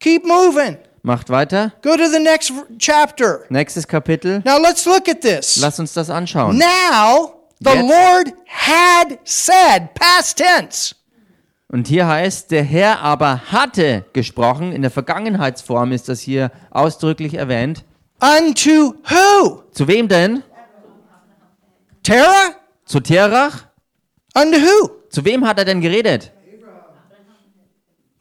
[0.00, 0.78] Keep moving.
[1.02, 1.72] Macht weiter.
[1.82, 3.44] Go to the next chapter.
[3.48, 4.40] Nächstes Kapitel.
[4.44, 5.56] Now let's look at this.
[5.60, 6.58] Lass uns das anschauen.
[6.58, 10.94] Now, The Jetzt- Lord had said, past tense.
[11.68, 14.72] Und hier heißt, der Herr aber hatte gesprochen.
[14.72, 17.84] In der Vergangenheitsform ist das hier ausdrücklich erwähnt.
[18.20, 19.62] Unto who?
[19.72, 20.42] Zu wem denn?
[22.02, 22.50] Terah?
[22.84, 23.64] Zu Terach?
[24.34, 24.90] Unto who?
[25.10, 26.30] Zu wem hat er denn geredet?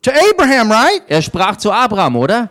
[0.04, 1.04] To Abraham, right?
[1.08, 2.50] Er sprach zu Abraham, oder?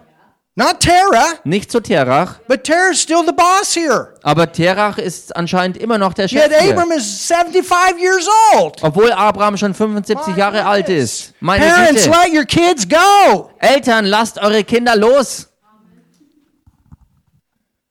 [0.61, 2.39] Not Terah, Nicht zu Terach.
[2.47, 4.13] but Terah's still the boss here.
[4.23, 6.73] Aber Terach ist anscheinend immer noch der Chef Yet.
[6.73, 8.77] Abram is 75 years old.
[8.83, 11.33] Obwohl Abraham schon 75 Jahre alt ist.
[11.41, 12.11] Meine Parents, Güte.
[12.15, 13.51] let your kids go.
[13.59, 15.47] Eltern, lasst eure Kinder los.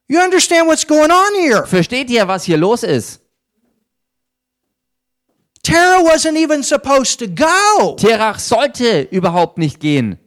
[0.08, 1.66] You understand what's going on here?
[1.66, 3.20] Versteht ihr, was hier los ist?
[5.64, 7.96] Terah wasn't even supposed to go.
[7.96, 10.20] Terach sollte überhaupt nicht gehen.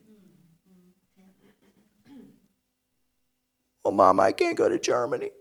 [3.84, 5.32] Oh, Mom, I can't go to Germany.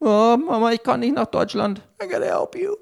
[0.00, 1.80] Oh, Mama, ich kann nicht nach Deutschland.
[2.02, 2.76] I gotta help you.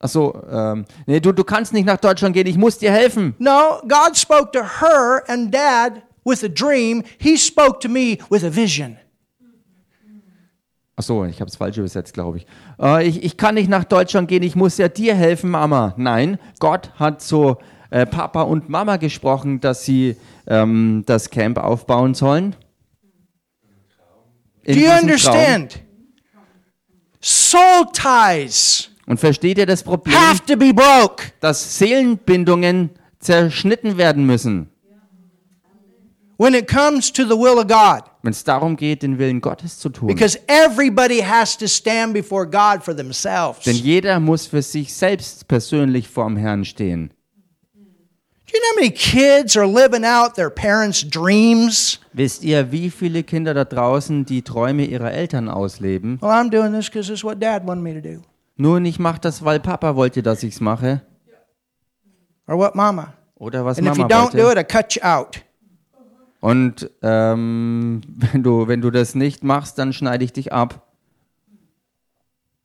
[0.00, 3.36] Achso, ähm, nee, du, du kannst nicht nach Deutschland gehen, ich muss dir helfen.
[3.38, 7.04] No, God spoke to her and dad with a dream.
[7.18, 8.96] He spoke to me with a vision.
[10.96, 12.46] Achso, ich habe es falsch übersetzt, glaube ich.
[12.80, 13.22] Äh, ich.
[13.22, 15.94] Ich kann nicht nach Deutschland gehen, ich muss ja dir helfen, Mama.
[15.96, 17.56] Nein, Gott hat zu
[17.90, 20.16] äh, Papa und Mama gesprochen, dass sie
[20.48, 22.56] ähm, das Camp aufbauen sollen.
[24.64, 25.00] In Do you Traum.
[25.02, 25.80] understand?
[27.20, 31.24] Soul ties Und versteht ihr das Problem, have to be broke.
[31.40, 34.68] dass Seelenbindungen zerschnitten werden müssen,
[36.38, 38.02] when it comes to the will of God.
[38.22, 40.08] wenn es darum geht, den Willen Gottes zu tun?
[40.08, 43.60] Because everybody has to stand before God for themselves.
[43.64, 47.12] Denn jeder muss für sich selbst persönlich vorm Herrn stehen.
[48.52, 51.98] Do you know how many kids are living out their parents' dreams?
[52.12, 56.20] Wisst ihr, wie viele Kinder da draußen die Träume ihrer Eltern ausleben?
[56.20, 58.20] Well, I'm doing this because it's what dad wanted me to do.
[58.58, 61.00] Nun, ich mache das, weil Papa wollte, dass ich's mache.
[62.46, 63.14] Or what mama.
[63.36, 64.60] Oder was And if you Mama don't do wollte.
[64.60, 65.42] it, I cut you out.
[66.40, 70.86] Und ähm, wenn, du, wenn du das nicht machst, dann schneide ich dich ab.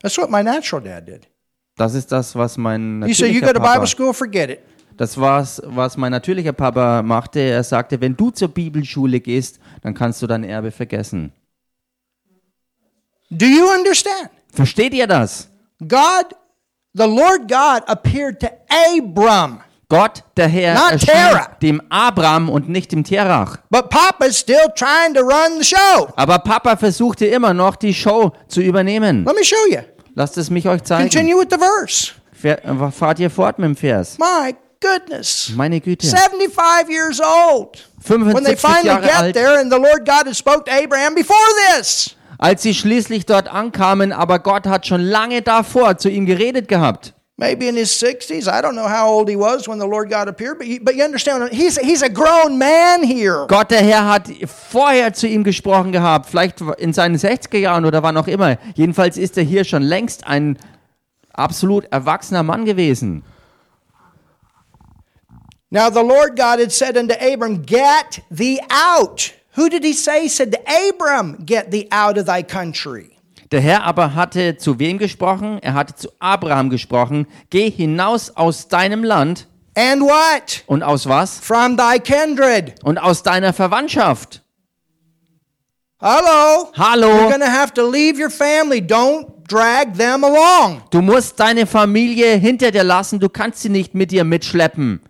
[0.01, 1.29] That's what my natural dad did.
[1.77, 4.49] Das ist das, was mein He said, You natürlicher go to Bible Papa, school, forget
[4.49, 4.59] it.
[4.97, 7.39] Das war's, was mein natürlicher Papa machte.
[7.39, 11.31] Er sagte, wenn du zur Bibelschule gehst, dann kannst du dein Erbe vergessen.
[13.29, 14.29] Do you understand?
[14.53, 15.49] Versteht ihr das?
[15.79, 16.35] God,
[16.93, 21.47] the Lord God appeared to Abram, Gott, der Herr, Not erschien Terah.
[21.61, 23.57] dem Abram und nicht dem Terach.
[23.69, 26.07] but Papa's still trying to run the show.
[26.15, 29.25] Aber Papa versuchte immer noch, die Show zu übernehmen.
[29.25, 29.79] Let me show you.
[30.15, 31.09] Lasst es mich euch zeigen.
[31.09, 32.13] Continue with the verse.
[32.43, 34.17] Äh, Fahrt ihr fort mit dem Vers.
[34.17, 35.51] My goodness.
[35.55, 36.07] Meine Güte.
[36.07, 37.77] 75 years old.
[38.07, 39.33] When they 75 finally Jahre get alt.
[39.33, 41.37] there, and the Lord God had spoke to Abraham before
[41.69, 42.15] this.
[42.39, 47.13] Als sie schließlich dort ankamen, aber Gott hat schon lange davor zu ihm geredet gehabt.
[47.39, 48.47] Maybe in his 60s.
[48.47, 50.95] I don't know how old he was when the Lord God appeared, but you, but
[50.95, 53.45] you understand, he's, he's a grown man here.
[53.47, 54.27] Gott, der Herr, hat
[54.71, 58.57] vorher zu ihm gesprochen gehabt, vielleicht in seinen 60er Jahren oder wann auch immer.
[58.73, 60.57] Jedenfalls ist er hier schon längst ein
[61.31, 63.23] absolut erwachsener Mann gewesen.
[65.69, 69.33] Now the Lord God had said unto Abram, Get thee out.
[69.55, 70.23] Who did he say?
[70.23, 73.17] He said to Abram, Get thee out of thy country.
[73.51, 75.59] Der Herr aber hatte zu wem gesprochen?
[75.61, 77.27] Er hatte zu Abraham gesprochen.
[77.49, 79.47] Geh hinaus aus deinem Land.
[79.75, 80.63] And what?
[80.67, 81.39] Und aus was?
[81.39, 82.75] From thy kindred.
[82.83, 84.41] Und aus deiner Verwandtschaft.
[86.01, 87.29] You're Hallo.
[87.29, 88.81] going to have to leave your family.
[88.81, 90.83] Don't drag them along.
[90.91, 93.19] Du musst deine Familie hinter dir lassen.
[93.19, 95.01] Du kannst sie nicht mit dir mitschleppen.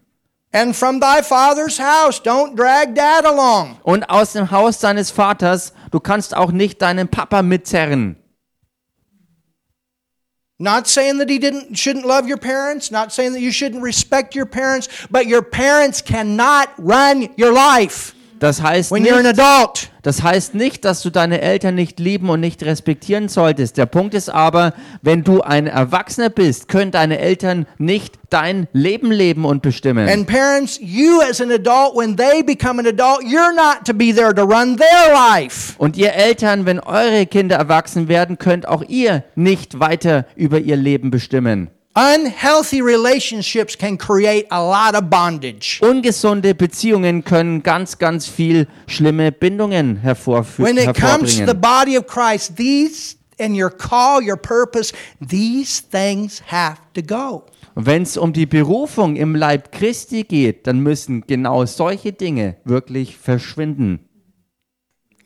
[0.53, 3.79] And from thy father's house, don't drag dad along.
[3.83, 8.15] Und aus dem Haus deines Vaters, du kannst auch nicht deinen Papa mitzerren.
[10.59, 14.33] Not saying that he didn't shouldn't love your parents, not saying that you shouldn't respect
[14.35, 19.39] your parents, but your parents cannot run your life Das heißt, when you're an nicht,
[19.39, 19.89] adult.
[20.03, 23.77] das heißt nicht, dass du deine Eltern nicht lieben und nicht respektieren solltest.
[23.77, 29.11] Der Punkt ist aber, wenn du ein Erwachsener bist, können deine Eltern nicht dein Leben
[29.11, 30.07] leben und bestimmen.
[30.07, 34.13] And parents, you as an adult, when they become an adult, you're not to be
[34.13, 35.73] there to run their life.
[35.77, 40.75] Und ihr Eltern, wenn eure Kinder erwachsen werden, könnt auch ihr nicht weiter über ihr
[40.75, 41.69] Leben bestimmen.
[41.99, 45.79] Unhealthy relationships can create a lot of bondage.
[45.81, 51.97] Ungesunde Beziehungen können ganz, ganz viel schlimme Bindungen hervorfü- When it comes to the body
[51.97, 54.93] of Christ, these and your call, your purpose,
[55.27, 57.45] these things have to go.
[57.73, 63.17] Wenn es um die Berufung im Leib Christi geht, dann müssen genau solche Dinge wirklich
[63.17, 64.01] verschwinden.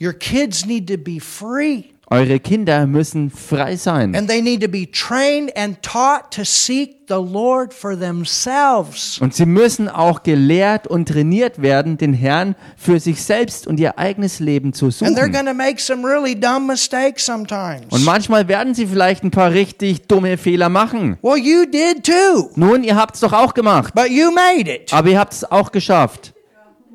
[0.01, 1.93] Your kids need to be free.
[2.13, 4.13] Eure Kinder müssen frei sein.
[4.17, 9.17] And they need to be trained and taught to seek the Lord for themselves.
[9.21, 13.97] Und sie müssen auch gelehrt und trainiert werden, den Herrn für sich selbst und ihr
[13.97, 15.31] eigenes Leben zu And they're suchen.
[15.31, 17.85] going to make some really dumb mistakes sometimes.
[17.91, 21.17] Und manchmal werden sie vielleicht ein paar richtig dumme Fehler machen.
[21.21, 23.93] Well, you did too, Nun, ihr habt es doch auch gemacht.
[23.95, 26.33] but you made it Aber ihr habt es auch geschafft.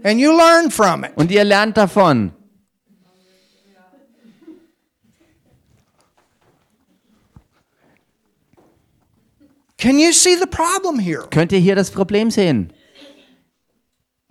[0.02, 1.12] and you learned from it.
[1.16, 2.32] Und ihr lernt davon.
[9.86, 11.22] Can you see the problem here?
[11.30, 12.72] Könnt ihr hier das Problem sehen?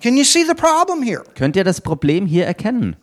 [0.01, 1.23] Can you see the problem here?
[1.33, 2.97] Könnt ihr das Problem hier erkennen?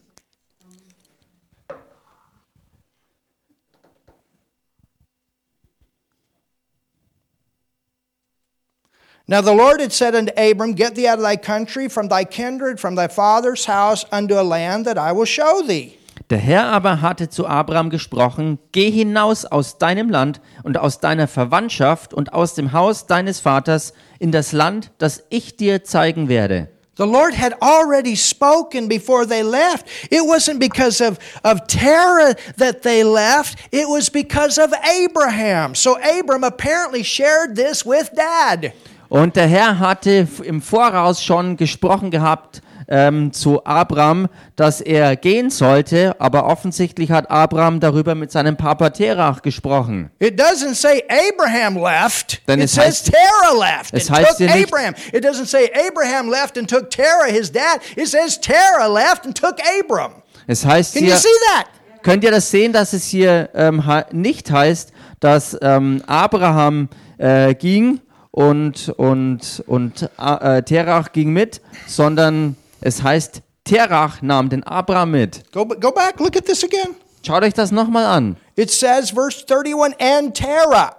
[9.27, 12.25] Now the Lord had said unto Abram, Get thee out of thy country, from thy
[12.27, 15.97] kindred, from thy father's house, unto a land that I will show thee.
[16.33, 21.29] Der Herr aber hatte zu Abraham gesprochen, geh hinaus aus deinem Land und aus deiner
[21.29, 26.69] Verwandtschaft und aus dem Haus deines Vaters in das Land, das ich dir zeigen werde.
[26.97, 29.85] The Lord had already spoken before they left.
[30.09, 34.73] It wasn't because of, of Terah that they left, it was because of
[35.05, 35.75] Abraham.
[35.75, 38.73] So Abram apparently shared this with dad.
[39.11, 42.63] Und der Herr hatte im Voraus schon gesprochen gehabt
[42.95, 48.91] ähm, zu Abraham, dass er gehen sollte, aber offensichtlich hat Abraham darüber mit seinem Papa
[48.91, 50.11] Terach gesprochen.
[50.19, 52.43] It doesn't say Abraham left.
[52.47, 53.95] Then it es says heißt- Terah left.
[53.95, 54.95] es heißt took nicht- Abraham.
[55.13, 57.81] It doesn't say Abraham left and took Terah, his dad.
[57.97, 60.13] It says Terah left and took Abram.
[60.47, 61.67] Es heißt Can you hier, see that?
[62.03, 68.01] könnt ihr das sehen, dass es hier ähm, nicht heißt, dass ähm, Abraham äh, ging
[68.33, 75.51] und, und, und äh, Terach ging mit, sondern es heißt, Terach nahm den Abraham mit.
[75.53, 76.97] Go, go back, look at this again.
[77.25, 78.37] Schaut euch das nochmal an.
[78.57, 80.97] It says, verse 31, and Terah.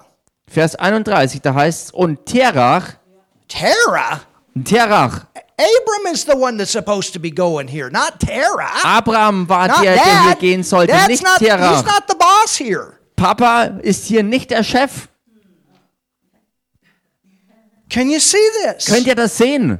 [0.48, 2.96] Vers 31, da heißt es, und Terach,
[3.48, 4.22] Terah?
[4.64, 5.26] Terach,
[5.58, 8.84] Abram is the one that's supposed to be going here, not Terah.
[8.84, 11.86] Abraham war Not der, der hier gehen sollte, Dad's nicht not, he's Terach.
[11.86, 13.00] not the boss here.
[13.16, 15.08] Papa ist hier nicht der Chef.
[17.90, 18.86] Can you see this?
[18.86, 19.80] Könnt ihr das sehen?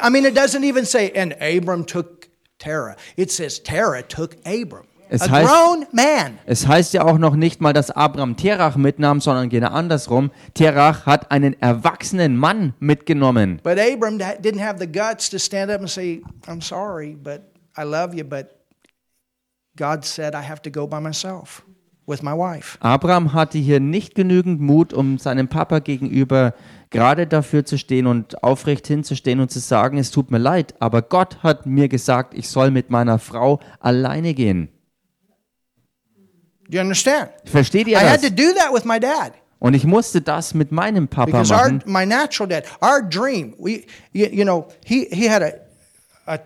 [0.00, 2.28] I mean, it doesn't even say, and Abram took
[2.58, 2.96] Terah.
[3.16, 4.86] It says Terah took Abram.
[5.10, 6.38] Es a heißt- grown man.
[6.46, 10.30] Es heißt ja auch noch nicht mal, dass Abraham Terach mitnahm, sondern genau andersrum.
[10.54, 13.60] Terach hat einen erwachsenen Mann mitgenommen.
[13.62, 17.42] But Abram da- didn't have the guts to stand up and say, I'm sorry, but
[17.76, 18.46] I love you, but
[19.76, 21.62] God said I have to go by myself
[22.06, 22.78] with my wife.
[22.80, 26.54] Abraham hatte hier nicht genügend Mut, um seinem Papa gegenüber
[26.92, 31.02] gerade dafür zu stehen und aufrecht hinzustehen und zu sagen, es tut mir leid, aber
[31.02, 34.68] Gott hat mir gesagt, ich soll mit meiner Frau alleine gehen.
[36.68, 37.30] You understand?
[37.44, 38.30] Versteht ihr I had das?
[38.30, 39.32] to do that with my dad.
[39.58, 41.82] Und ich musste das mit meinem Papa Because our, machen.
[41.86, 45.52] my natural dad, our dream, we, you, you know, he, he had a,
[46.26, 46.38] a,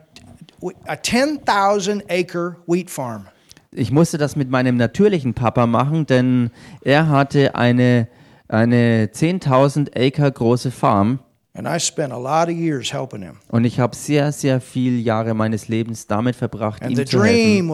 [0.87, 3.27] a 10,000 acre wheat farm.
[3.73, 6.51] Ich musste das mit meinem natürlichen Papa machen, denn
[6.83, 8.09] er hatte eine,
[8.49, 11.21] eine 10.000 Acre große Farm
[13.49, 17.71] und ich habe sehr, sehr viele Jahre meines Lebens damit verbracht, And ihm zu helfen.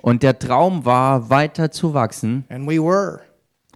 [0.00, 3.20] Und der Traum war, weiter zu wachsen And we were.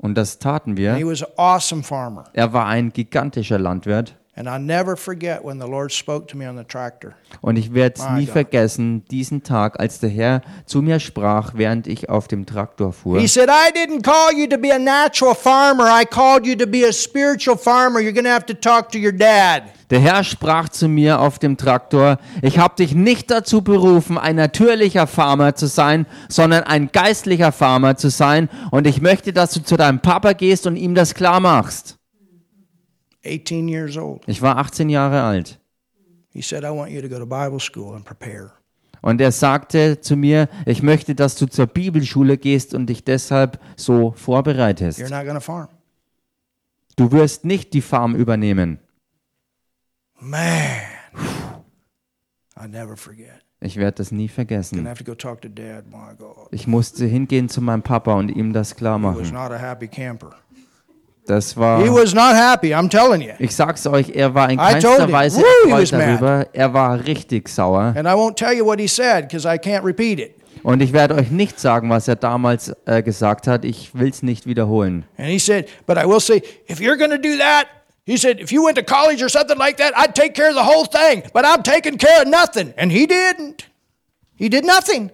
[0.01, 0.97] und das taten wir.
[1.37, 2.25] awesome.
[2.33, 6.49] Er war ein gigantischer Landwirt And I'll never forget when the Lord spoke to me
[6.49, 7.17] on the tractor.
[7.41, 12.09] und ich werde nie vergessen, diesen Tag, als der Herr zu mir sprach, während ich
[12.09, 13.19] auf dem Traktor fuhr.
[13.19, 15.87] He said, I didn't call you to be a natural farmer.
[15.87, 17.99] I called you to be a spiritual farmer.
[17.99, 19.65] You're going to have to talk to your dad.
[19.91, 24.37] Der Herr sprach zu mir auf dem Traktor, ich habe dich nicht dazu berufen, ein
[24.37, 28.49] natürlicher Farmer zu sein, sondern ein geistlicher Farmer zu sein.
[28.71, 31.98] Und ich möchte, dass du zu deinem Papa gehst und ihm das klar machst.
[33.25, 34.23] 18 years old.
[34.27, 35.59] Ich war 18 Jahre alt.
[36.31, 38.53] He said, I want you to go to Bible school and prepare.
[39.01, 43.61] Und er sagte zu mir, ich möchte, dass du zur Bibelschule gehst und dich deshalb
[43.77, 45.01] so You're vorbereitest.
[45.01, 45.69] not going to farm.
[46.97, 48.81] Du wirst nicht die Farm übernehmen.
[50.21, 50.81] Man.
[52.61, 53.41] I never forget.
[53.61, 54.89] Ich werde das nie Gonna vergessen.
[56.51, 59.23] Ich musste hingehen zu meinem Papa und ihm das klar machen.
[59.33, 60.35] not a happy camper.
[61.29, 63.35] Das war He was not happy, I'm telling you.
[63.39, 65.13] Ich sag's euch, er war in keinster.
[65.13, 66.47] Weise erfreut darüber.
[66.55, 67.93] Er war richtig sauer.
[67.95, 70.35] And I won't tell you what he said because I can't repeat it.
[70.63, 73.67] Und ich werde euch nicht sagen, was er damals äh, gesagt hat.
[73.67, 75.05] Ich will's nicht wiederholen.
[75.19, 77.67] And he said, But I will say, if you're going to do that,
[78.07, 80.57] he said, if you went to college or something like that, I'd take care of
[80.57, 82.73] the whole thing, but I'm taking care of nothing.
[82.79, 83.67] And he didn't.
[84.35, 85.11] He did nothing.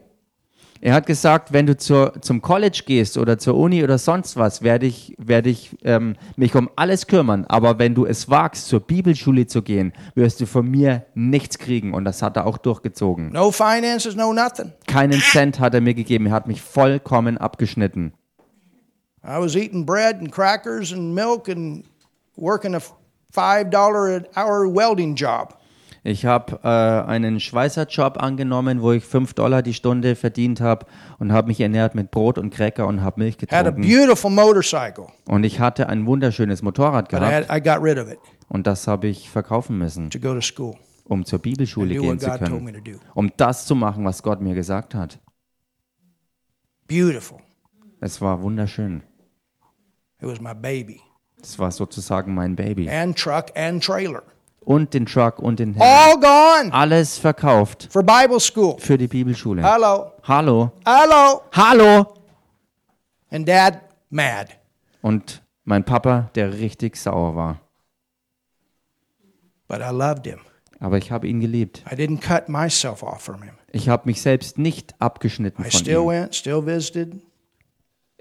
[0.85, 4.61] Er hat gesagt, wenn du zur, zum College gehst oder zur Uni oder sonst was,
[4.61, 7.47] werde ich, werde ich ähm, mich um alles kümmern.
[7.49, 11.95] Aber wenn du es wagst, zur Bibelschule zu gehen, wirst du von mir nichts kriegen.
[11.95, 13.33] Und das hat er auch durchgezogen.
[13.33, 14.73] No finances, no nothing.
[14.87, 16.27] Keinen Cent hat er mir gegeben.
[16.27, 18.13] Er hat mich vollkommen abgeschnitten.
[19.27, 21.87] I was eating bread and crackers and milk and
[22.37, 22.81] working a
[23.33, 25.57] five dollar an hour welding job.
[26.07, 26.69] Ich habe äh,
[27.11, 30.85] einen Schweißerjob angenommen, wo ich 5 Dollar die Stunde verdient habe
[31.19, 33.81] und habe mich ernährt mit Brot und Cracker und habe Milch Had a getrunken.
[33.89, 37.97] beautiful motorcycle, Und ich hatte ein wunderschönes Motorrad but I, gehabt had, I got rid
[37.99, 40.75] of it und das habe ich verkaufen müssen, to go to school
[41.07, 42.85] um zur Bibelschule and do gehen what zu God told me können.
[42.85, 42.99] to do.
[43.15, 45.19] Um das zu machen, was Gott mir gesagt hat.
[46.87, 47.39] Beautiful.
[48.01, 49.03] Es war wunderschön.
[50.21, 51.01] It was my baby.
[51.43, 52.89] Es war sozusagen mein Baby.
[52.91, 54.23] And truck and trailer.
[54.65, 55.83] Und den Truck und den Helm.
[55.83, 58.77] All gone Alles verkauft for Bible school.
[58.79, 59.63] für die Bibelschule.
[59.63, 60.13] Hello.
[60.23, 60.73] Hallo.
[60.87, 61.43] Hello.
[61.53, 62.15] Hallo.
[63.31, 64.49] And dad, mad.
[65.03, 67.61] Und mein Papa, der richtig sauer war.
[69.69, 70.41] But I loved him.
[70.81, 71.83] Aber ich habe ihn geliebt.
[71.91, 73.55] I didn't cut myself off from him.
[73.73, 76.09] Ich habe mich selbst nicht abgeschnitten I von still ihm.
[76.09, 77.21] went, still visited.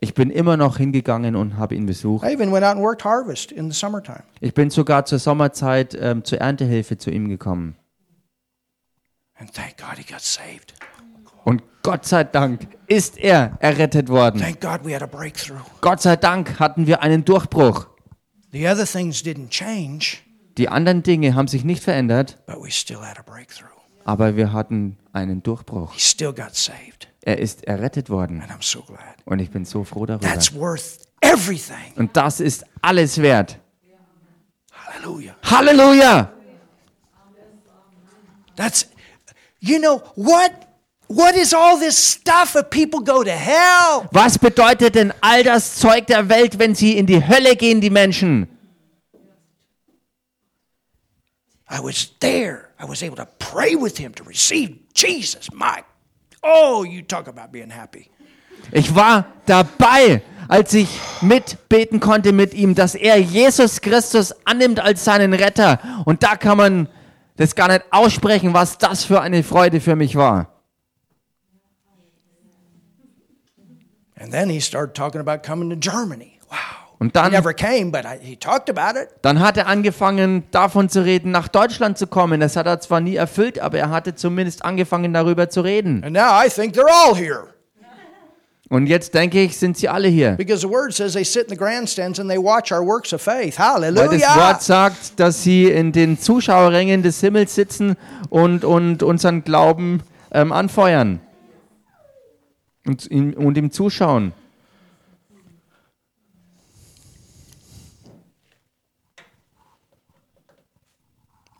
[0.03, 2.25] Ich bin immer noch hingegangen und habe ihn besucht.
[2.27, 4.23] I even went out and worked harvest in the summertime.
[4.41, 7.77] Ich bin sogar zur Sommerzeit ähm, zur Erntehilfe zu ihm gekommen.
[9.39, 10.73] And thank God he got saved.
[11.45, 14.41] Und Gott sei Dank ist er errettet worden.
[14.41, 15.61] Thank God we had a breakthrough.
[15.79, 17.87] Gott sei Dank hatten wir einen Durchbruch.
[18.51, 20.17] The other things didn't change,
[20.57, 23.69] Die anderen Dinge haben sich nicht verändert, but we still had a breakthrough.
[24.05, 25.93] aber wir hatten einen Durchbruch.
[25.93, 27.07] He still got saved.
[27.21, 28.99] Er ist errettet worden And I'm so glad.
[29.25, 30.27] und ich bin so froh darüber.
[30.27, 31.93] That's worth everything.
[31.95, 33.57] Und das ist alles wert.
[34.71, 35.35] Hallelujah.
[35.43, 36.33] Halleluja!
[38.55, 38.87] That's,
[39.59, 40.51] you know, what?
[41.07, 44.07] What is all this stuff if people go to hell?
[44.11, 47.89] Was bedeutet denn all das Zeug der Welt, wenn sie in die Hölle gehen, die
[47.89, 48.47] Menschen?
[51.69, 52.69] I was there.
[52.83, 55.49] I was able to pray with him to receive Jesus.
[55.53, 55.83] My,
[56.43, 58.09] oh, you talk about being happy.
[58.73, 60.89] Ich war dabei, als ich
[61.21, 65.79] mitbeten konnte mit ihm, dass er Jesus Christus annimmt als seinen Retter.
[66.05, 66.89] Und da kann man
[67.37, 70.49] das gar nicht aussprechen, was das für eine Freude für mich war.
[74.19, 76.39] And then he started talking about coming to Germany.
[76.49, 76.82] Wow.
[77.03, 77.91] Und dann, came,
[78.23, 78.37] I,
[79.21, 82.39] dann hat er angefangen, davon zu reden, nach Deutschland zu kommen.
[82.39, 86.01] Das hat er zwar nie erfüllt, aber er hatte zumindest angefangen, darüber zu reden.
[86.05, 87.47] And now I think they're all here.
[88.69, 90.37] Und jetzt denke ich, sind sie alle hier.
[93.97, 94.37] Weil das.
[94.37, 97.97] Wort sagt, dass sie in den Zuschauerrängen des Himmels sitzen
[98.29, 101.19] und, und unseren Glauben ähm, anfeuern
[102.87, 104.31] und, und ihm zuschauen.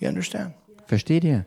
[0.04, 0.54] You understand?
[0.86, 1.46] Versteht ihr?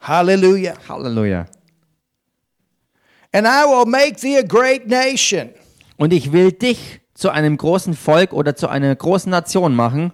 [0.00, 0.76] Hallelujah.
[0.88, 1.46] Halleluja.
[3.34, 5.50] And I will make thee a great nation.
[5.98, 10.12] Und ich will dich zu einem großen Volk oder zu einer großen Nation machen.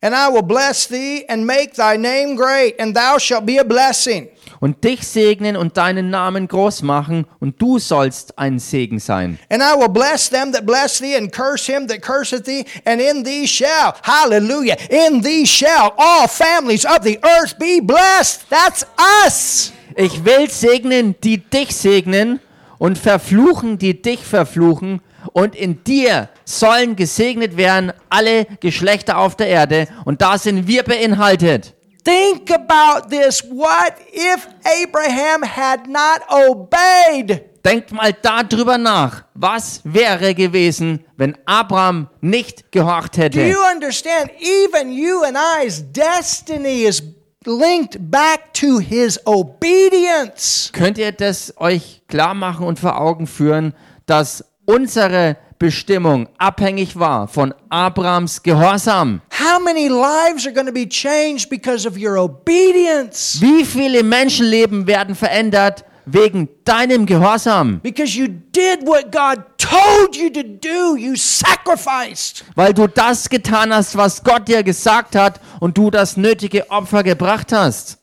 [0.00, 3.64] And I will bless thee and make thy name great, and thou shalt be a
[3.64, 4.30] blessing.
[4.60, 7.26] Und dich segnen und deinen Namen groß machen.
[7.40, 9.38] Und du sollst ein Segen sein.
[9.48, 13.00] And I will bless them that bless thee, and curse him that curseth thee, and
[13.00, 18.42] in thee shall, hallelujah, in thee shall all families of the earth be blessed.
[18.50, 18.86] That's
[19.26, 19.72] us.
[19.96, 22.40] Ich will segnen, die dich segnen
[22.78, 25.00] und verfluchen, die dich verfluchen.
[25.32, 29.86] Und in dir sollen gesegnet werden alle Geschlechter auf der Erde.
[30.04, 31.74] Und da sind wir beinhaltet.
[32.10, 33.40] Think about this.
[33.44, 37.42] What if Abraham had not obeyed?
[37.64, 39.22] Denkt mal darüber nach.
[39.34, 43.42] Was wäre gewesen, wenn Abraham nicht gehorcht Do hätte?
[43.42, 44.30] you understand?
[44.40, 47.00] Even you and I's destiny is
[47.44, 50.70] linked back to his obedience.
[50.72, 53.72] Könnt ihr das euch klar machen und vor Augen führen,
[54.06, 59.20] dass unsere Bestimmung abhängig war von Abrahams Gehorsam?
[59.30, 63.38] How many lives are going to be changed because of your obedience?
[63.42, 67.78] Wie viele Menschenleben werden verändert wegen deinem Gehorsam?
[67.80, 70.96] Because you did what God told you to do.
[70.96, 72.42] You sacrificed.
[72.54, 77.02] Weil du das getan hast, was Gott dir gesagt hat und du das nötige Opfer
[77.02, 77.98] gebracht hast.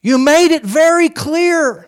[0.00, 1.84] You made it very clear.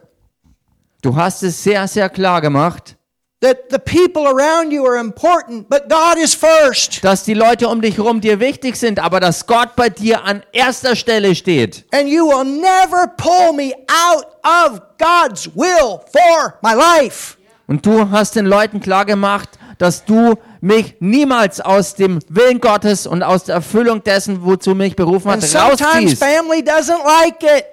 [1.01, 2.99] Du hast es sehr, sehr klar gemacht.
[3.43, 7.03] That the people around you are important, but God is first.
[7.05, 10.43] dass die Leute um dich herum dir wichtig sind, aber dass Gott bei dir an
[10.53, 11.85] erster Stelle steht.
[11.93, 17.37] And you will never pull me out of God's will for my life.
[17.67, 23.07] Und du hast den Leuten klar gemacht, dass du mich niemals aus dem Willen Gottes
[23.07, 26.23] und aus der Erfüllung dessen, wozu mich berufen And hat, sometimes rausziehst.
[26.23, 27.65] family doesn't like it.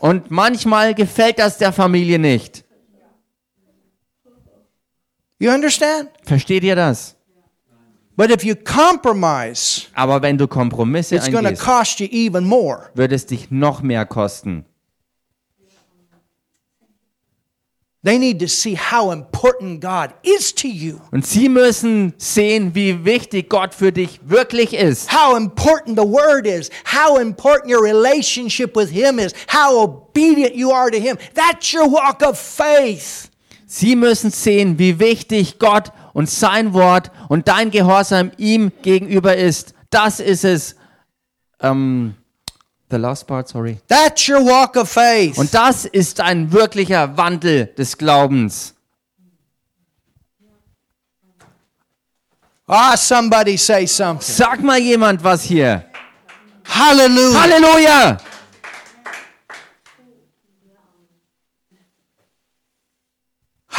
[0.00, 2.64] Und manchmal gefällt das der Familie nicht.
[5.38, 6.10] You understand?
[6.24, 7.14] Versteht ihr das?
[8.16, 12.44] But if you compromise, Aber wenn du Kompromisse it's going to eingehst, cost you even
[12.44, 12.90] more.
[12.94, 14.64] wird es dich noch mehr kosten.
[18.04, 21.00] They need to see how important God is to you.
[21.12, 25.12] Und sie müssen sehen, wie wichtig Gott für dich wirklich ist.
[25.12, 30.72] How important the Word is, how important your relationship with Him is, how obedient you
[30.72, 31.18] are to Him.
[31.34, 33.30] That's your walk of faith.
[33.70, 39.74] Sie müssen sehen, wie wichtig Gott und sein Wort und dein Gehorsam ihm gegenüber ist.
[39.90, 40.74] Das ist es.
[41.60, 42.14] Ähm,
[42.90, 43.78] the last part, sorry.
[43.86, 45.36] That's your walk of faith.
[45.36, 48.74] Und das ist ein wirklicher Wandel des Glaubens.
[52.66, 54.34] Ah, somebody say something.
[54.34, 55.84] Sag mal jemand was hier.
[56.64, 57.42] Hallelujah.
[57.42, 58.18] Halleluja!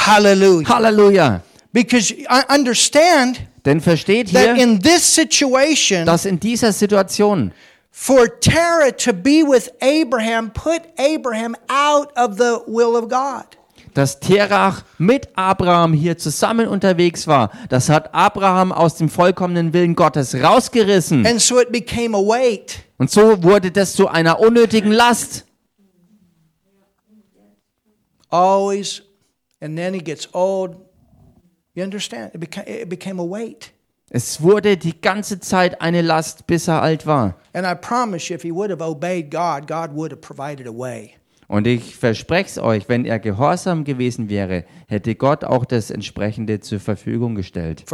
[0.06, 0.68] Hallelujah.
[0.68, 1.42] Halleluja!
[1.72, 7.52] Because I understand Denn versteht that hier, in this situation, dass in dieser Situation
[7.92, 13.58] for Terah to be with Abraham put Abraham out of the will of God.
[13.94, 19.96] dass Terach mit Abraham hier zusammen unterwegs war, das hat Abraham aus dem vollkommenen Willen
[19.96, 21.26] Gottes rausgerissen.
[21.26, 22.80] And so it became a weight.
[22.98, 25.46] Und so wurde das zu einer unnötigen Last.
[28.30, 29.02] Always.
[29.62, 30.78] And then he gets old.
[31.74, 32.32] You understand?
[32.34, 33.72] It became, it became a weight.
[34.12, 37.36] Es wurde die ganze Zeit eine Last, bis er alt war.
[37.54, 40.72] And I promise you, if he would have obeyed God, God would have provided a
[40.72, 41.14] way.
[41.48, 46.60] Und ich verspreche es euch, wenn er gehorsam gewesen wäre, hätte Gott auch das entsprechende
[46.60, 47.86] zur Verfügung gestellt,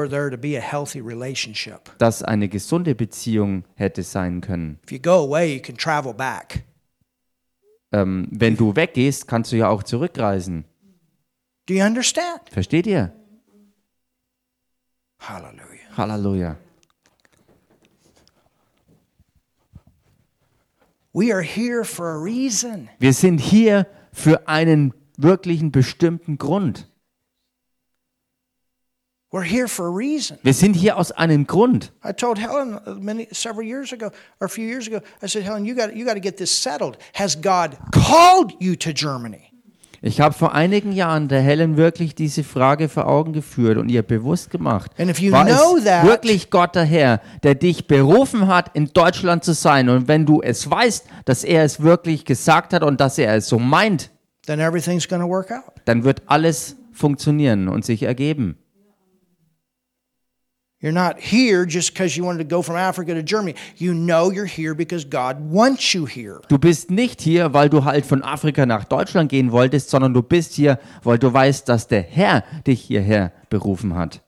[1.97, 4.79] dass eine gesunde Beziehung hätte sein können.
[4.83, 6.63] If you go away, you can travel back.
[7.93, 10.65] Ähm, wenn du weggehst, kannst du ja auch zurückreisen.
[11.67, 12.41] Do you understand?
[12.51, 13.11] Versteht ihr?
[15.19, 15.97] Hallelujah.
[15.97, 16.57] Halleluja.
[21.13, 22.89] We are here for a reason.
[22.99, 26.87] Wir sind hier für einen wirklichen bestimmten Grund.
[29.31, 30.37] We're here for a reason.
[30.43, 31.91] Wir sind hier aus einem Grund.
[32.03, 35.43] I told Helen uh, many several years ago, or a few years ago, I said,
[35.43, 36.97] Helen, you got you got to get this settled.
[37.13, 39.54] Has God called you to Germany?
[40.07, 44.03] Ich habe vor einigen Jahren der Helen wirklich diese Frage vor Augen geführt und ihr
[44.03, 44.91] bewusst gemacht.
[44.99, 49.89] War es that- wirklich Gott der Herr, der dich berufen hat, in Deutschland zu sein?
[49.89, 53.47] Und wenn du es weißt, dass er es wirklich gesagt hat und dass er es
[53.49, 54.11] so meint,
[55.85, 58.57] dann wird alles funktionieren und sich ergeben.
[60.81, 63.55] You're not here just because you wanted to go from Africa to Germany.
[63.77, 66.41] You know you're here because God wants you here.
[66.49, 70.21] Du bist nicht hier, weil du halt von Afrika nach Deutschland gehen wolltest, sondern du
[70.21, 74.21] bist hier, weil du weißt, dass der Herr dich hierher berufen hat.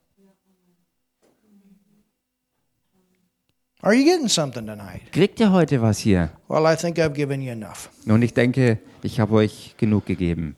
[3.82, 5.12] Are you getting something tonight?
[5.12, 6.32] Kriegt ihr heute was hier?
[6.48, 7.90] Well, I think I've given you enough.
[8.08, 10.56] Und ich denke, ich habe euch genug gegeben.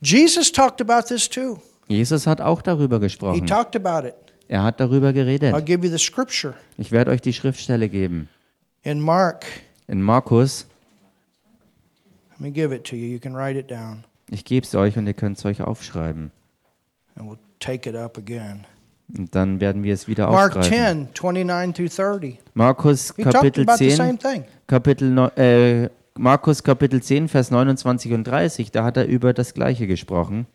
[0.00, 1.58] Jesus talked about this too.
[1.88, 3.46] Jesus hat auch darüber He gesprochen.
[3.46, 4.14] talked about it.
[4.48, 5.66] Er hat darüber I'll geredet.
[5.66, 8.28] give you the scripture Ich werde euch die Schriftstelle geben.
[8.82, 9.44] in Mark.
[9.88, 10.66] In Markus,
[12.32, 13.06] Let me give it to you.
[13.12, 16.30] You can write it down, ich gebe es euch und ihr könnt es euch aufschreiben.
[17.16, 18.64] and we'll take it up again.
[19.16, 21.08] Und dann werden wir es wieder Mark aufgreifen.
[21.14, 22.38] 10, 29 through 30.
[22.54, 24.44] Markus Kapitel about the same 10, thing.
[24.66, 25.88] Kapitel, äh,
[26.18, 30.46] Markus Kapitel 10, Vers 29 und 30, da hat er über das Gleiche gesprochen.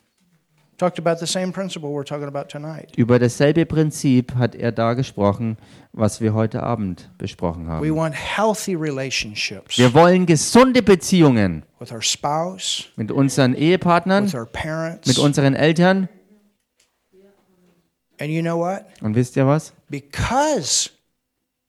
[2.95, 5.57] Über dasselbe Prinzip hat er da gesprochen,
[5.93, 7.95] was wir heute Abend besprochen We haben.
[7.95, 14.45] want healthy relationships Wir wollen gesunde Beziehungen with our spouse, mit unseren Ehepartnern, with our
[14.45, 15.07] parents.
[15.07, 16.09] mit unseren Eltern.
[18.19, 18.86] and you know what?
[19.01, 19.73] Und wisst ihr was?
[19.89, 20.89] Because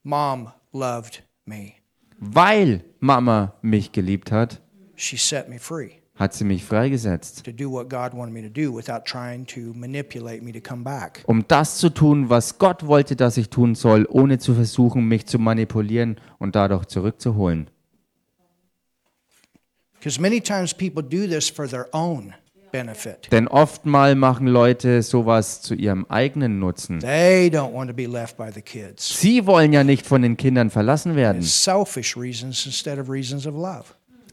[0.02, 1.74] mom loved me,
[2.18, 4.60] Weil Mama mich geliebt hat,
[4.94, 7.42] she set me free hat sie mich freigesetzt,
[11.24, 15.26] um das zu tun, was Gott wollte, dass ich tun soll, ohne zu versuchen, mich
[15.26, 17.68] zu manipulieren und dadurch zurückzuholen.
[19.98, 22.34] Because many times people do this for their own.
[22.72, 23.30] benefit.
[23.30, 26.98] Denn oftmal machen Leute sowas zu ihrem eigenen Nutzen.
[26.98, 29.20] They don't want to be left by the kids.
[29.20, 31.42] Sie wollen ja nicht von den Kindern verlassen werden.
[31.42, 33.84] Selfish reasons instead of reasons of love.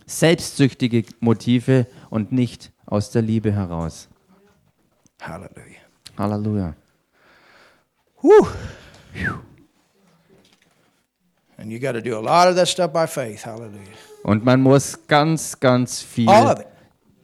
[0.09, 4.09] Selbstsüchtige Motive und nicht aus der Liebe heraus.
[5.21, 5.81] Hallelujah.
[6.17, 6.75] Halleluja.
[8.21, 8.47] Whew.
[11.57, 13.45] And you got to do a lot of that stuff by faith.
[13.45, 13.77] Hallelujah.
[14.23, 16.67] Und man muss ganz, ganz viel, All of it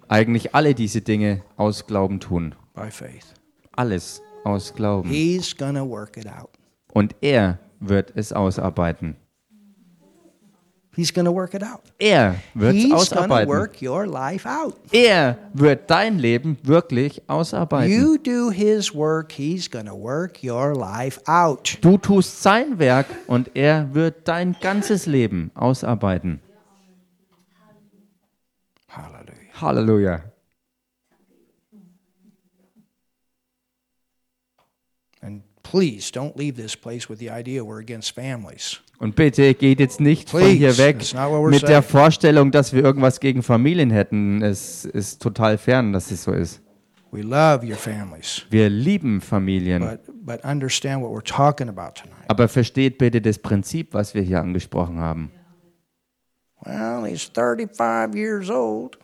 [0.07, 2.53] eigentlich alle diese Dinge aus Glauben tun.
[2.75, 3.33] by faith.
[3.71, 5.09] Alles aus Glauben.
[5.09, 6.51] He's to work it out.
[6.93, 9.15] Und er wird es ausarbeiten.
[10.95, 11.81] He's to work it out.
[11.99, 13.49] Er wird es He's ausarbeiten.
[13.49, 14.75] work your life out.
[14.93, 17.91] Er wird dein Leben wirklich ausarbeiten.
[17.91, 21.77] You do his work, he's to work your life out.
[21.81, 26.39] Du tust sein Werk und er wird dein ganzes Leben ausarbeiten.
[28.87, 29.61] Hallelujah.
[29.61, 30.23] Halleluja.
[35.21, 35.43] And
[35.75, 38.79] please don't leave this place with the idea we're against families.
[38.97, 40.97] Und bitte geht jetzt nicht von Please, hier weg
[41.51, 41.83] mit der saying.
[41.83, 44.41] Vorstellung, dass wir irgendwas gegen Familien hätten.
[44.41, 46.61] Es ist total fern, dass es so ist.
[47.11, 49.81] We love your families, Wir lieben Familien.
[49.81, 52.23] but but understand what we're talking about tonight.
[52.29, 55.31] Aber versteht bitte das Prinzip, was wir hier angesprochen haben.
[56.61, 58.97] Well, he's 35 years old.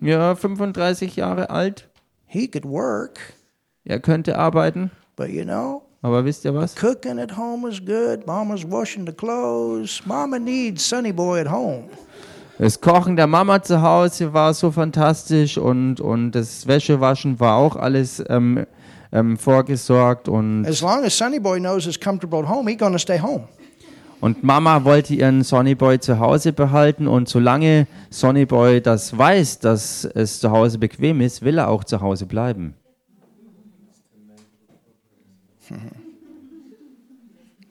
[0.00, 1.88] Ja, 35 Jahre alt.
[2.26, 3.18] He could work,
[3.84, 4.92] Er könnte arbeiten.
[5.16, 6.74] But you know, Aber wisst ihr was?
[6.74, 8.26] cooking at home is good.
[8.26, 10.02] Mama's washing the clothes.
[10.06, 11.84] Mama needs Sonny Boy at home.
[12.58, 17.76] Das Kochen der Mama zu Hause war so fantastisch und, und das Wäschewaschen war auch
[17.76, 18.66] alles ähm,
[19.10, 22.98] ähm, vorgesorgt und, As long as Sonny Boy knows it's comfortable at home, he's to
[22.98, 23.48] stay home.
[24.22, 30.38] und Mama wollte ihren Sonnyboy zu Hause behalten und solange Sonnyboy das weiß, dass es
[30.38, 32.74] zu Hause bequem ist, will er auch zu Hause bleiben.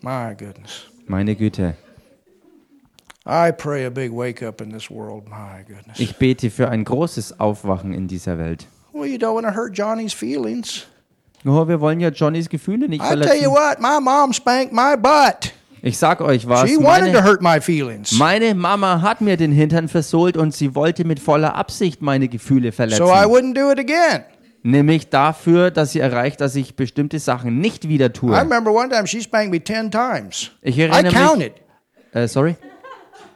[0.02, 0.88] My goodness.
[1.08, 1.76] Meine Güte.
[3.26, 5.30] I pray a big wake up in this world.
[5.30, 6.00] My goodness.
[6.00, 8.66] Ich bete für ein großes Aufwachen in dieser Welt.
[8.94, 10.88] Well, you don't want to hurt Johnny's feelings.
[11.46, 13.52] Oh, wir wollen ja Johnnys Gefühle nicht I tell you verletzen.
[13.52, 15.54] what, my mom spanked my butt.
[15.82, 18.12] Ich sag euch was, She wanted to meine, hurt my feelings.
[18.12, 22.72] meine Mama hat mir den Hintern versohlt und sie wollte mit voller Absicht meine Gefühle
[22.72, 23.04] verletzen.
[23.04, 23.12] So
[24.64, 24.68] I.
[24.70, 28.38] Nämlich dafür, dass sie erreicht, dass ich bestimmte Sachen nicht wieder I tue.
[28.38, 30.52] remember one time she spanked me 10 times.
[30.62, 31.54] Ich I erinnere mich, counted.
[32.14, 32.56] äh, sorry.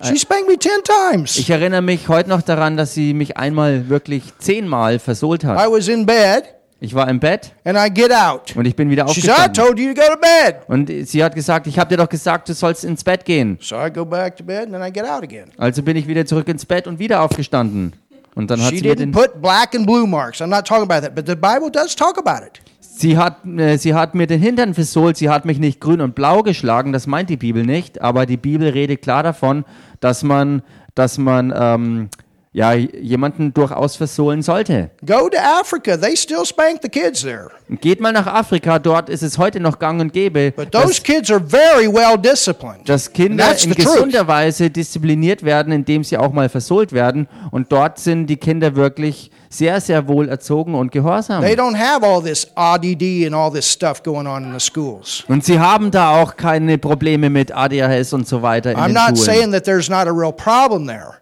[0.04, 1.38] She spanked me 10 times.
[1.38, 5.72] Ich erinnere mich heute noch daran, dass sie mich einmal wirklich zehnmal versohlt I hat.
[5.72, 6.44] was in bed
[6.82, 8.54] Ich war im Bett and I get out.
[8.56, 9.54] und ich bin wieder She said, I aufgestanden.
[9.66, 10.56] told you to go to bed.
[10.68, 13.58] Und sie hat gesagt, ich habe dir doch gesagt, du sollst ins Bett gehen.
[13.62, 15.50] So I go back to bed and then I get out again.
[15.58, 17.94] Also bin ich wieder zurück ins Bett und wieder aufgestanden.
[18.36, 20.42] Und dann hat She sie mir didn't den, put black and blue marks.
[20.42, 22.62] I'm not talking about that, but the Bible does talk about it.
[22.98, 26.16] sie hat, äh, sie hat mir den Hintern versohlt, sie hat mich nicht grün und
[26.16, 29.66] blau geschlagen, das meint die Bibel nicht, aber die Bibel redet klar davon,
[30.00, 30.62] dass man,
[30.96, 32.10] dass man ähm,
[32.56, 34.90] ja, jemanden durchaus versohlen sollte.
[35.06, 35.98] Go to Africa.
[35.98, 37.50] They still spank the kids there.
[37.82, 41.04] Geht mal nach Afrika, dort ist es heute noch gang und gäbe, But those dass,
[41.04, 42.88] kids are very well disciplined.
[42.88, 43.96] dass Kinder in the truth.
[43.96, 47.28] gesunder Weise diszipliniert werden, indem sie auch mal versohlt werden.
[47.52, 51.44] Und dort sind die Kinder wirklich sehr, sehr wohl erzogen und gehorsam.
[51.44, 55.26] They don't have all this ADD and all this stuff going on in the schools.
[55.28, 58.94] Und sie haben da auch keine Probleme mit ADHS und so weiter in I'm den
[58.94, 59.18] not Schulen.
[59.18, 61.16] saying that there's not a real problem there.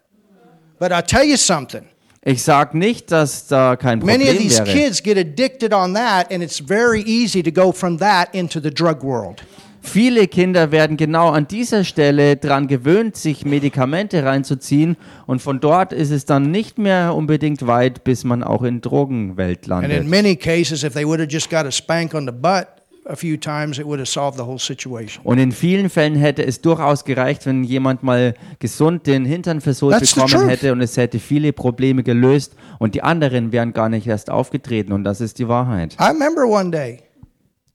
[0.84, 1.84] But I tell you something.
[2.26, 4.78] Ich sage nicht, dass da kein Many of Problem these wäre.
[4.78, 8.70] kids get addicted on that, and it's very easy to go from that into the
[8.70, 9.46] drug world.
[9.82, 15.94] Viele Kinder werden genau an dieser Stelle dran gewöhnt, sich Medikamente reinzuziehen und von dort
[15.94, 20.08] ist es dann nicht mehr unbedingt weit, bis man auch in Drogenwelt And in landet.
[20.10, 22.68] many cases, if they would have just got a spank on the butt
[23.06, 25.24] a few times, it would have solved the whole situation.
[25.26, 29.96] Und in vielen Fällen hätte es durchaus gereicht, wenn jemand mal gesund den Hintern versohlt
[29.98, 34.08] That's bekommen hätte und es hätte viele Probleme gelöst und die anderen wären gar nicht
[34.08, 35.96] erst aufgetreten und das ist die Wahrheit.
[36.00, 37.00] I remember one day,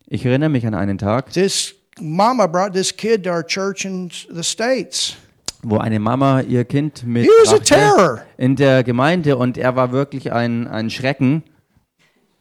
[0.07, 4.11] Ich erinnere mich an einen Tag, this mama brought this kid to our church in
[4.33, 5.14] the States.
[5.62, 8.22] wo eine Mama ihr Kind mit He was a terror.
[8.37, 11.43] in der Gemeinde und er war wirklich ein, ein Schrecken.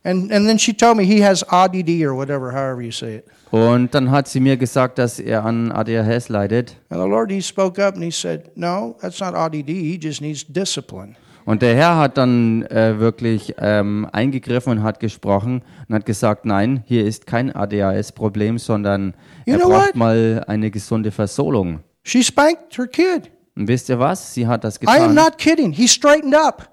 [0.07, 3.25] And, and then she told me he has ADD or whatever, however you say it.
[3.51, 6.77] Und dann hat sie mir gesagt, dass er an ADHS leidet.
[6.89, 9.67] And the Lord, he spoke up and he said, No, that's not ADD.
[9.67, 11.17] He just needs discipline.
[11.43, 16.45] Und der Herr hat dann äh, wirklich ähm, eingegriffen und hat gesprochen und hat gesagt,
[16.45, 19.13] nein, hier ist kein ADHS-Problem, sondern
[19.45, 19.95] You er braucht what?
[19.95, 21.79] mal eine gesunde Versohlung.
[22.03, 23.31] She spanked her kid.
[23.57, 24.33] Und wisst ihr was?
[24.33, 25.15] Sie hat das I am getan.
[25.15, 25.71] not kidding.
[25.71, 26.69] He straightened up.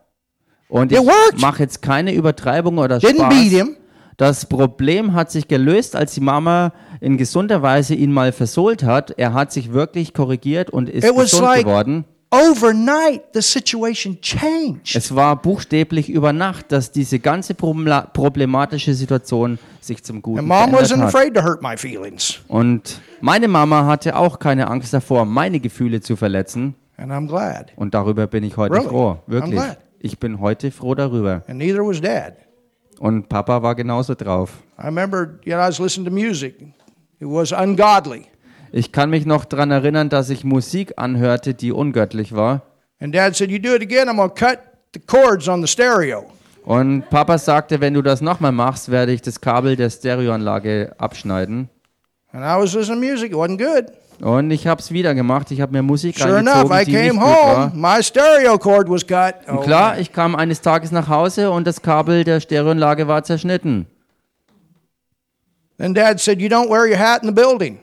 [0.81, 1.01] Und ich
[1.41, 3.53] mache jetzt keine Übertreibung oder Didn't beat Spaß.
[3.53, 3.77] him.
[4.17, 9.13] Das Problem hat sich gelöst, als die Mama in gesunder Weise ihn mal versohlt hat.
[9.17, 12.05] Er hat sich wirklich korrigiert und ist It gesund like geworden.
[12.31, 14.97] overnight the situation changed.
[14.97, 20.75] Es war buchstäblich über Nacht, dass diese ganze problematische Situation sich zum Guten And mom
[20.75, 21.15] wasn't hat.
[21.15, 22.41] afraid to hurt my feelings.
[22.49, 26.75] Und meine Mama hatte auch keine Angst davor, meine Gefühle zu verletzen.
[26.97, 27.73] And I'm glad.
[27.77, 28.89] Und darüber bin ich heute Really?
[28.89, 29.11] froh.
[29.13, 29.53] I'm Wirklich.
[29.53, 29.79] glad.
[30.05, 31.43] Ich bin heute froh darüber.
[31.49, 32.35] And neither was dad.
[32.99, 34.51] Und Papa war genauso drauf.
[34.79, 36.61] I remember, you know, I was listening to music.
[37.21, 38.27] It was ungodly.
[38.71, 42.61] Ich kann mich noch daran erinnern, dass ich Musik anhörte, die ungöttlich war.
[43.01, 44.59] And dad said, You do it again, I'm going to cut
[44.93, 46.27] the cords on the stereo.
[46.65, 51.71] Und Papa sagte, wenn du das nochmal machst, werde ich das Kabel der Stereoanlage abschneiden.
[52.31, 53.31] And I was listening to music.
[53.31, 53.87] It wasn't good.
[54.21, 55.51] Und ich habe es wieder gemacht.
[55.51, 57.73] Ich habe mir Musik Sure enough, reingezogen, I die nicht came gut war.
[57.73, 57.81] home.
[57.97, 59.35] My stereo cord was cut.
[59.49, 63.23] Und Oh, klar, ich kam eines Tages nach Hause und das Kabel der Stereoanlage war
[63.25, 63.87] zerschnitten.
[65.79, 67.79] Then dad said, You don't wear your hat in the building.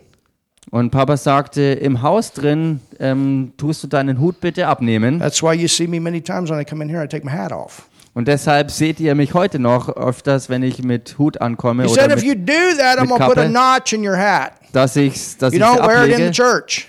[0.70, 5.20] Und Papa sagte, im Haus drin ähm, tust du deinen Hut bitte abnehmen.
[5.20, 7.32] That's why you see me many times when I come in here, I take my
[7.32, 7.90] hat off.
[8.14, 12.01] Und deshalb seht ihr mich heute noch öfters, wenn ich mit Hut ankomme He oder
[12.09, 13.49] said, If you mit, do that, I'm mit put a Kappe.
[13.49, 14.51] notch in your hat.
[14.74, 16.32] dass ich dass You ich don't wear it in the ablege.
[16.32, 16.88] church.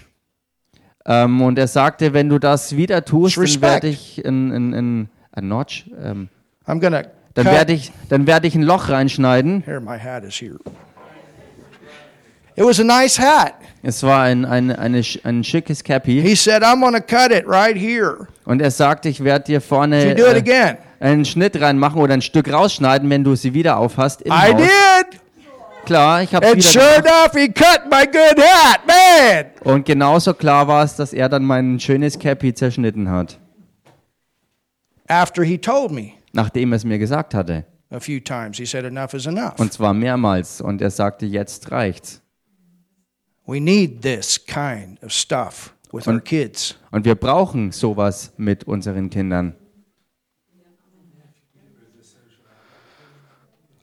[1.05, 3.63] Ähm, und er sagte, wenn du das wieder tust, dann Respect.
[3.63, 6.29] werde ich ein, ein, ein, ein Notch, ähm,
[6.67, 7.55] I'm to dann cut.
[7.55, 9.63] werde ich, dann werde ich ein Loch reinschneiden.
[9.65, 10.59] Here, my hat is here.
[12.55, 13.55] It was a nice hat.
[13.83, 16.21] Es war ein, ein, eine, ein schickes Cappy.
[16.23, 18.29] He said, I'm to cut it right here.
[18.45, 20.77] Und er sagte, ich werde dir vorne do it äh, again.
[21.01, 24.23] einen Schnitt reinmachen oder ein Stück rausschneiden, wenn du sie wieder aufhast.
[24.23, 24.57] Im I Haus.
[24.57, 25.21] did.
[25.85, 27.07] Klar, ich habe And wieder sure gemacht.
[27.07, 28.81] enough, he cut my good hat.
[28.87, 29.47] Man.
[29.75, 33.39] Und genauso klar war es, dass er dann mein schönes Cappy zerschnitten hat,
[35.09, 37.65] After he told me nachdem er es mir gesagt hatte.
[37.91, 39.59] a few times, he said, Enough is enough.
[39.59, 40.61] Und zwar mehrmals.
[40.61, 42.22] Und er sagte, jetzt reicht's.
[43.53, 46.75] We need this kind of stuff with our kids.
[46.91, 49.55] Und wir brauchen sowas mit unseren Kindern.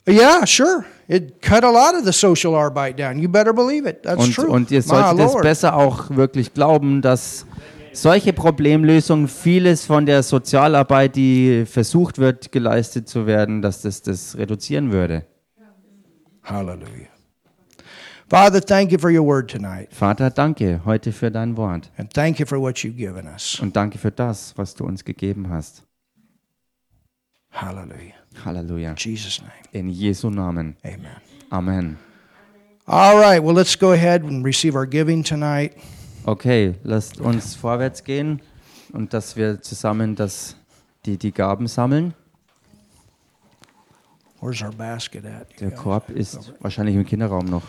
[0.08, 0.84] Yeah, sure.
[1.06, 3.20] It cut a lot of the social arbeit down.
[3.20, 4.02] You better believe it.
[4.02, 4.48] That's Und, true.
[4.48, 7.46] und ihr solltet es besser auch wirklich glauben, dass
[7.92, 14.36] solche Problemlösungen vieles von der Sozialarbeit, die versucht wird, geleistet zu werden, dass das das
[14.36, 15.26] reduzieren würde.
[16.42, 16.80] Hallelujah.
[16.82, 18.19] Father, thank you for your word tonight.
[18.30, 23.58] Vater, danke heute für dein Wort And thank you for what you've given us.
[23.60, 25.82] und danke für das, was du uns gegeben hast.
[27.50, 28.14] Hallelujah.
[28.44, 28.90] Halleluja.
[28.90, 29.50] In Jesus' name.
[29.72, 30.76] In Jesu Namen.
[30.84, 31.16] Amen.
[31.50, 31.98] Amen.
[32.86, 33.42] All right.
[33.42, 35.72] Well, let's go ahead and receive our giving tonight.
[36.24, 38.40] Okay, lasst uns vorwärts gehen
[38.92, 40.54] und dass wir zusammen das,
[41.04, 42.14] die, die Gaben sammeln.
[44.40, 45.48] Where's our basket at?
[45.60, 45.72] Der?
[45.72, 47.64] Korb ist wahrscheinlich im Kinderraum noch.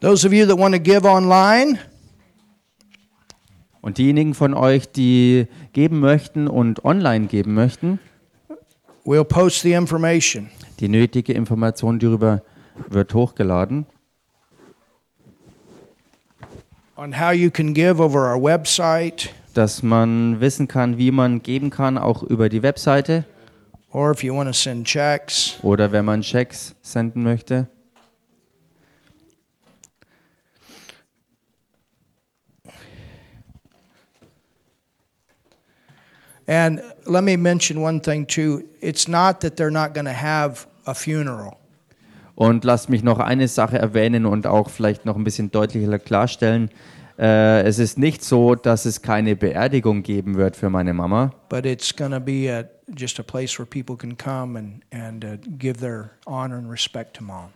[0.00, 1.78] Those of you that want to give online,
[3.80, 8.00] Und diejenigen von euch, die geben möchten und online geben möchten,
[9.04, 10.50] we'll post the information.
[10.80, 12.42] die nötige Information darüber
[12.88, 13.86] wird hochgeladen.
[16.96, 21.70] on how you can give over our website, dass man wissen kann, wie man geben
[21.70, 23.24] kann, auch über die Webseite
[23.92, 25.58] or if you want to send checks.
[25.62, 27.68] oder wenn man Checks senden möchte.
[36.46, 38.62] And let me mention one thing too.
[38.80, 41.56] It's not that they're not going to have a funeral.
[42.36, 46.70] Und lasst mich noch eine Sache erwähnen und auch vielleicht noch ein bisschen deutlicher klarstellen.
[47.18, 51.64] Äh, es ist nicht so, dass es keine Beerdigung geben wird für meine Mama, but
[51.64, 55.38] it's going to be a, just a place where people can come and, and uh,
[55.58, 57.48] give their honor and respect to mom.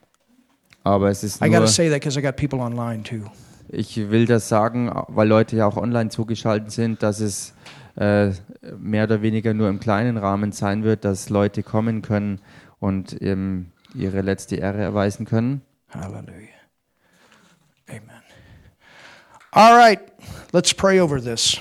[0.84, 3.30] aber es ist I got nur, to say that because I got people online too.
[3.68, 7.52] ich will das sagen, weil Leute ja auch online zugeschaltet sind, dass es
[8.00, 8.32] äh,
[8.78, 12.40] mehr oder weniger nur im kleinen Rahmen sein wird, dass Leute kommen können
[12.78, 15.60] und ähm, ihre letzte Ehre erweisen können.
[15.90, 16.48] Hallelujah.
[17.88, 18.22] Amen.
[19.50, 20.00] All right,
[20.52, 21.60] let's pray over this.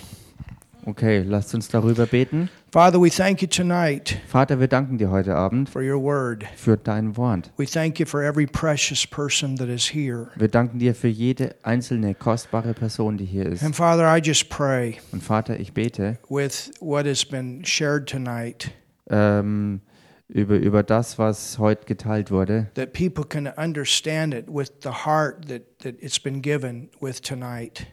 [0.85, 2.49] Okay, lasst uns darüber beten.
[2.72, 6.45] Father, we thank you tonight Vater, wir danken dir heute Abend for your word.
[6.55, 7.51] für dein Wort.
[7.57, 10.28] We thank you for every precious person that is here.
[10.36, 13.63] Wir danken dir für jede einzelne kostbare Person, die hier ist.
[13.63, 18.70] And Father, I just pray Und Vater, ich bete with what has been shared tonight
[19.09, 19.82] ähm,
[20.28, 25.47] über, über das, was heute geteilt wurde, that people can understand it with the heart
[25.47, 27.88] that, that it's been given with tonight.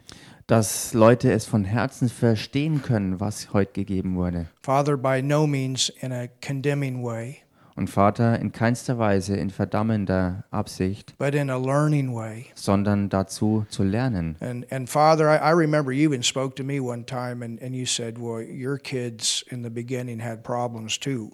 [0.47, 4.47] Dass Leute es von Herzen verstehen können, was heute gegeben wurde.
[4.63, 7.39] Father, by no means in a condemning way,
[7.75, 12.47] Und Vater, in keinster Weise in verdammender Absicht, but in a learning way.
[12.55, 14.37] sondern dazu zu lernen.
[14.41, 17.75] And and Father, I, I remember you even spoke to me one time and, and
[17.75, 21.33] you said, Well, your kids in the beginning had problems too.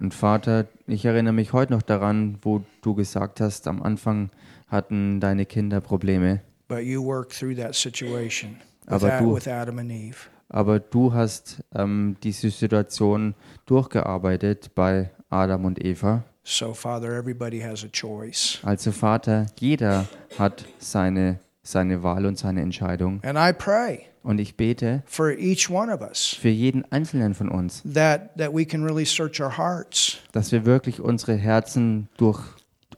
[0.00, 4.30] Und Vater, ich erinnere mich heute noch daran, wo du gesagt hast, am Anfang
[4.68, 6.40] hatten deine Kinder Probleme,
[6.74, 8.56] But you worked through that situation
[8.86, 10.16] with, Aber du- with Adam and Eve.
[10.48, 13.34] aber du hast ähm, diese Situation
[13.66, 16.24] durchgearbeitet bei Adam und Eva.
[16.44, 18.58] So, Father, everybody has a choice.
[18.62, 20.06] Also Vater, jeder
[20.38, 23.20] hat seine, seine Wahl und seine Entscheidung.
[23.22, 27.48] And I pray Und ich bete for each one of us für jeden Einzelnen von
[27.48, 32.40] uns, that, that we can really search our hearts dass wir wirklich unsere Herzen durch,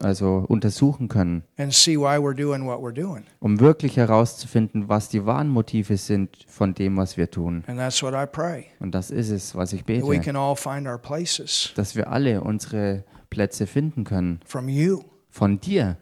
[0.02, 3.24] also untersuchen können, and see why we're doing what we're doing.
[3.40, 7.64] um wirklich herauszufinden, was die wahren Motive sind von dem, was wir tun.
[7.66, 8.66] And that's what I pray.
[8.80, 12.40] Und das ist es, was ich bete, can all find our places dass wir alle
[12.42, 15.02] unsere Plätze finden können from you.
[15.30, 15.96] von dir.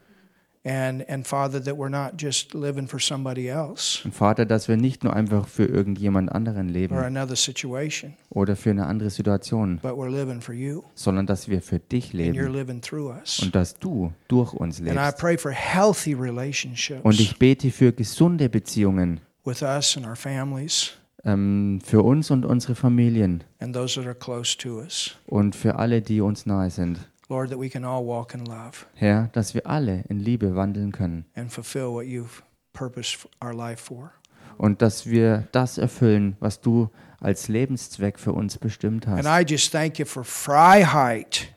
[0.65, 4.77] And, and Father, that we're not just living for somebody else Und Vater, dass wir
[4.77, 9.81] nicht nur einfach für irgendjemand anderen or leben another situation, oder für eine andere Situation,
[9.83, 10.83] but we're living for you.
[10.95, 13.41] sondern dass wir für dich And you're leben living through us.
[13.41, 15.19] und dass du durch uns And I lebst.
[15.19, 20.93] pray for healthy Und relationships ich bete für gesunde Beziehungen with us and our families
[21.25, 25.17] ähm, für uns und unsere Familien and those that are close to us.
[25.27, 26.99] und für alle, die uns nahe sind.
[27.29, 30.93] Lord, that we can all walk in love Herr, dass wir alle in Liebe wandeln
[30.93, 32.43] können and fulfill what you've
[32.73, 34.13] purposed our life for.
[34.59, 39.27] und dass wir das erfüllen, was du als Lebenszweck für uns bestimmt And hast.
[39.27, 41.49] I just thank you for Freiheit.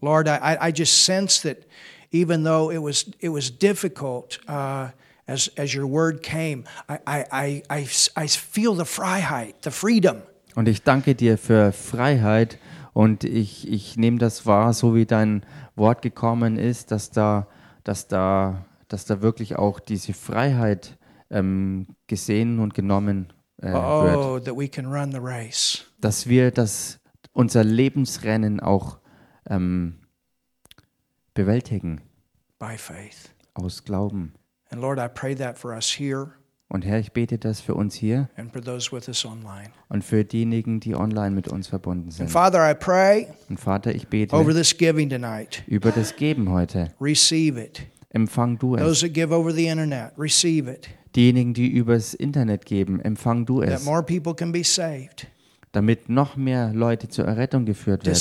[0.00, 1.66] Lord, I, I- I just sense that
[2.12, 4.88] even though it was, it was difficult uh,
[5.28, 7.86] as, as your word came, I, I, I, I,
[8.16, 10.22] I feel the Freiheit, the freedom.
[10.56, 12.58] Und ich danke dir für Freiheit
[13.00, 17.48] und ich, ich nehme das wahr, so wie dein Wort gekommen ist, dass da,
[17.82, 20.98] dass da, dass da wirklich auch diese Freiheit
[21.30, 24.16] ähm, gesehen und genommen äh, wird.
[24.16, 27.00] Oh, that we can run the race Dass wir das,
[27.32, 28.98] unser Lebensrennen auch
[29.48, 30.00] ähm,
[31.32, 32.02] bewältigen
[32.58, 33.34] by faith.
[33.54, 34.34] aus Glauben.
[34.68, 36.34] And Lord, I pray that for us here
[36.72, 38.28] Und Herr, ich bete das für uns hier
[39.88, 42.30] und für diejenigen, die online mit uns verbunden sind.
[42.30, 44.32] Father, I pray Und Vater, ich bete
[45.66, 46.92] über das Geben heute.
[48.10, 48.82] Empfang du es.
[51.16, 55.26] Diejenigen, die übers Internet geben, empfang du es, more people can be saved,
[55.72, 58.14] damit noch mehr Leute zur Errettung geführt werden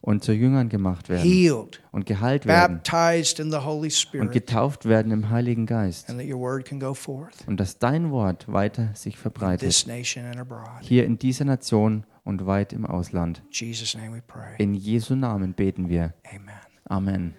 [0.00, 4.32] und zu Jüngern gemacht werden healed, und geheilt werden baptized in the Holy und Spirit,
[4.32, 8.10] getauft werden im Heiligen Geist and that your word can go forth und dass dein
[8.10, 10.80] Wort weiter sich in verbreitet, this nation and abroad.
[10.80, 13.42] hier in dieser Nation und weit im Ausland.
[13.46, 14.54] In Jesus' name we pray.
[14.58, 16.14] In Jesu Namen beten wir.
[16.24, 16.54] Amen.
[16.88, 17.34] Amen.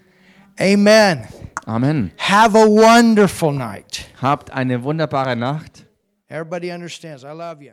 [0.60, 1.28] Amen.
[1.66, 2.12] Amen.
[2.18, 4.06] Have a wonderful night.
[4.22, 5.86] Habt eine wunderbare Nacht.
[6.28, 7.24] Everybody understands.
[7.24, 7.72] I love you.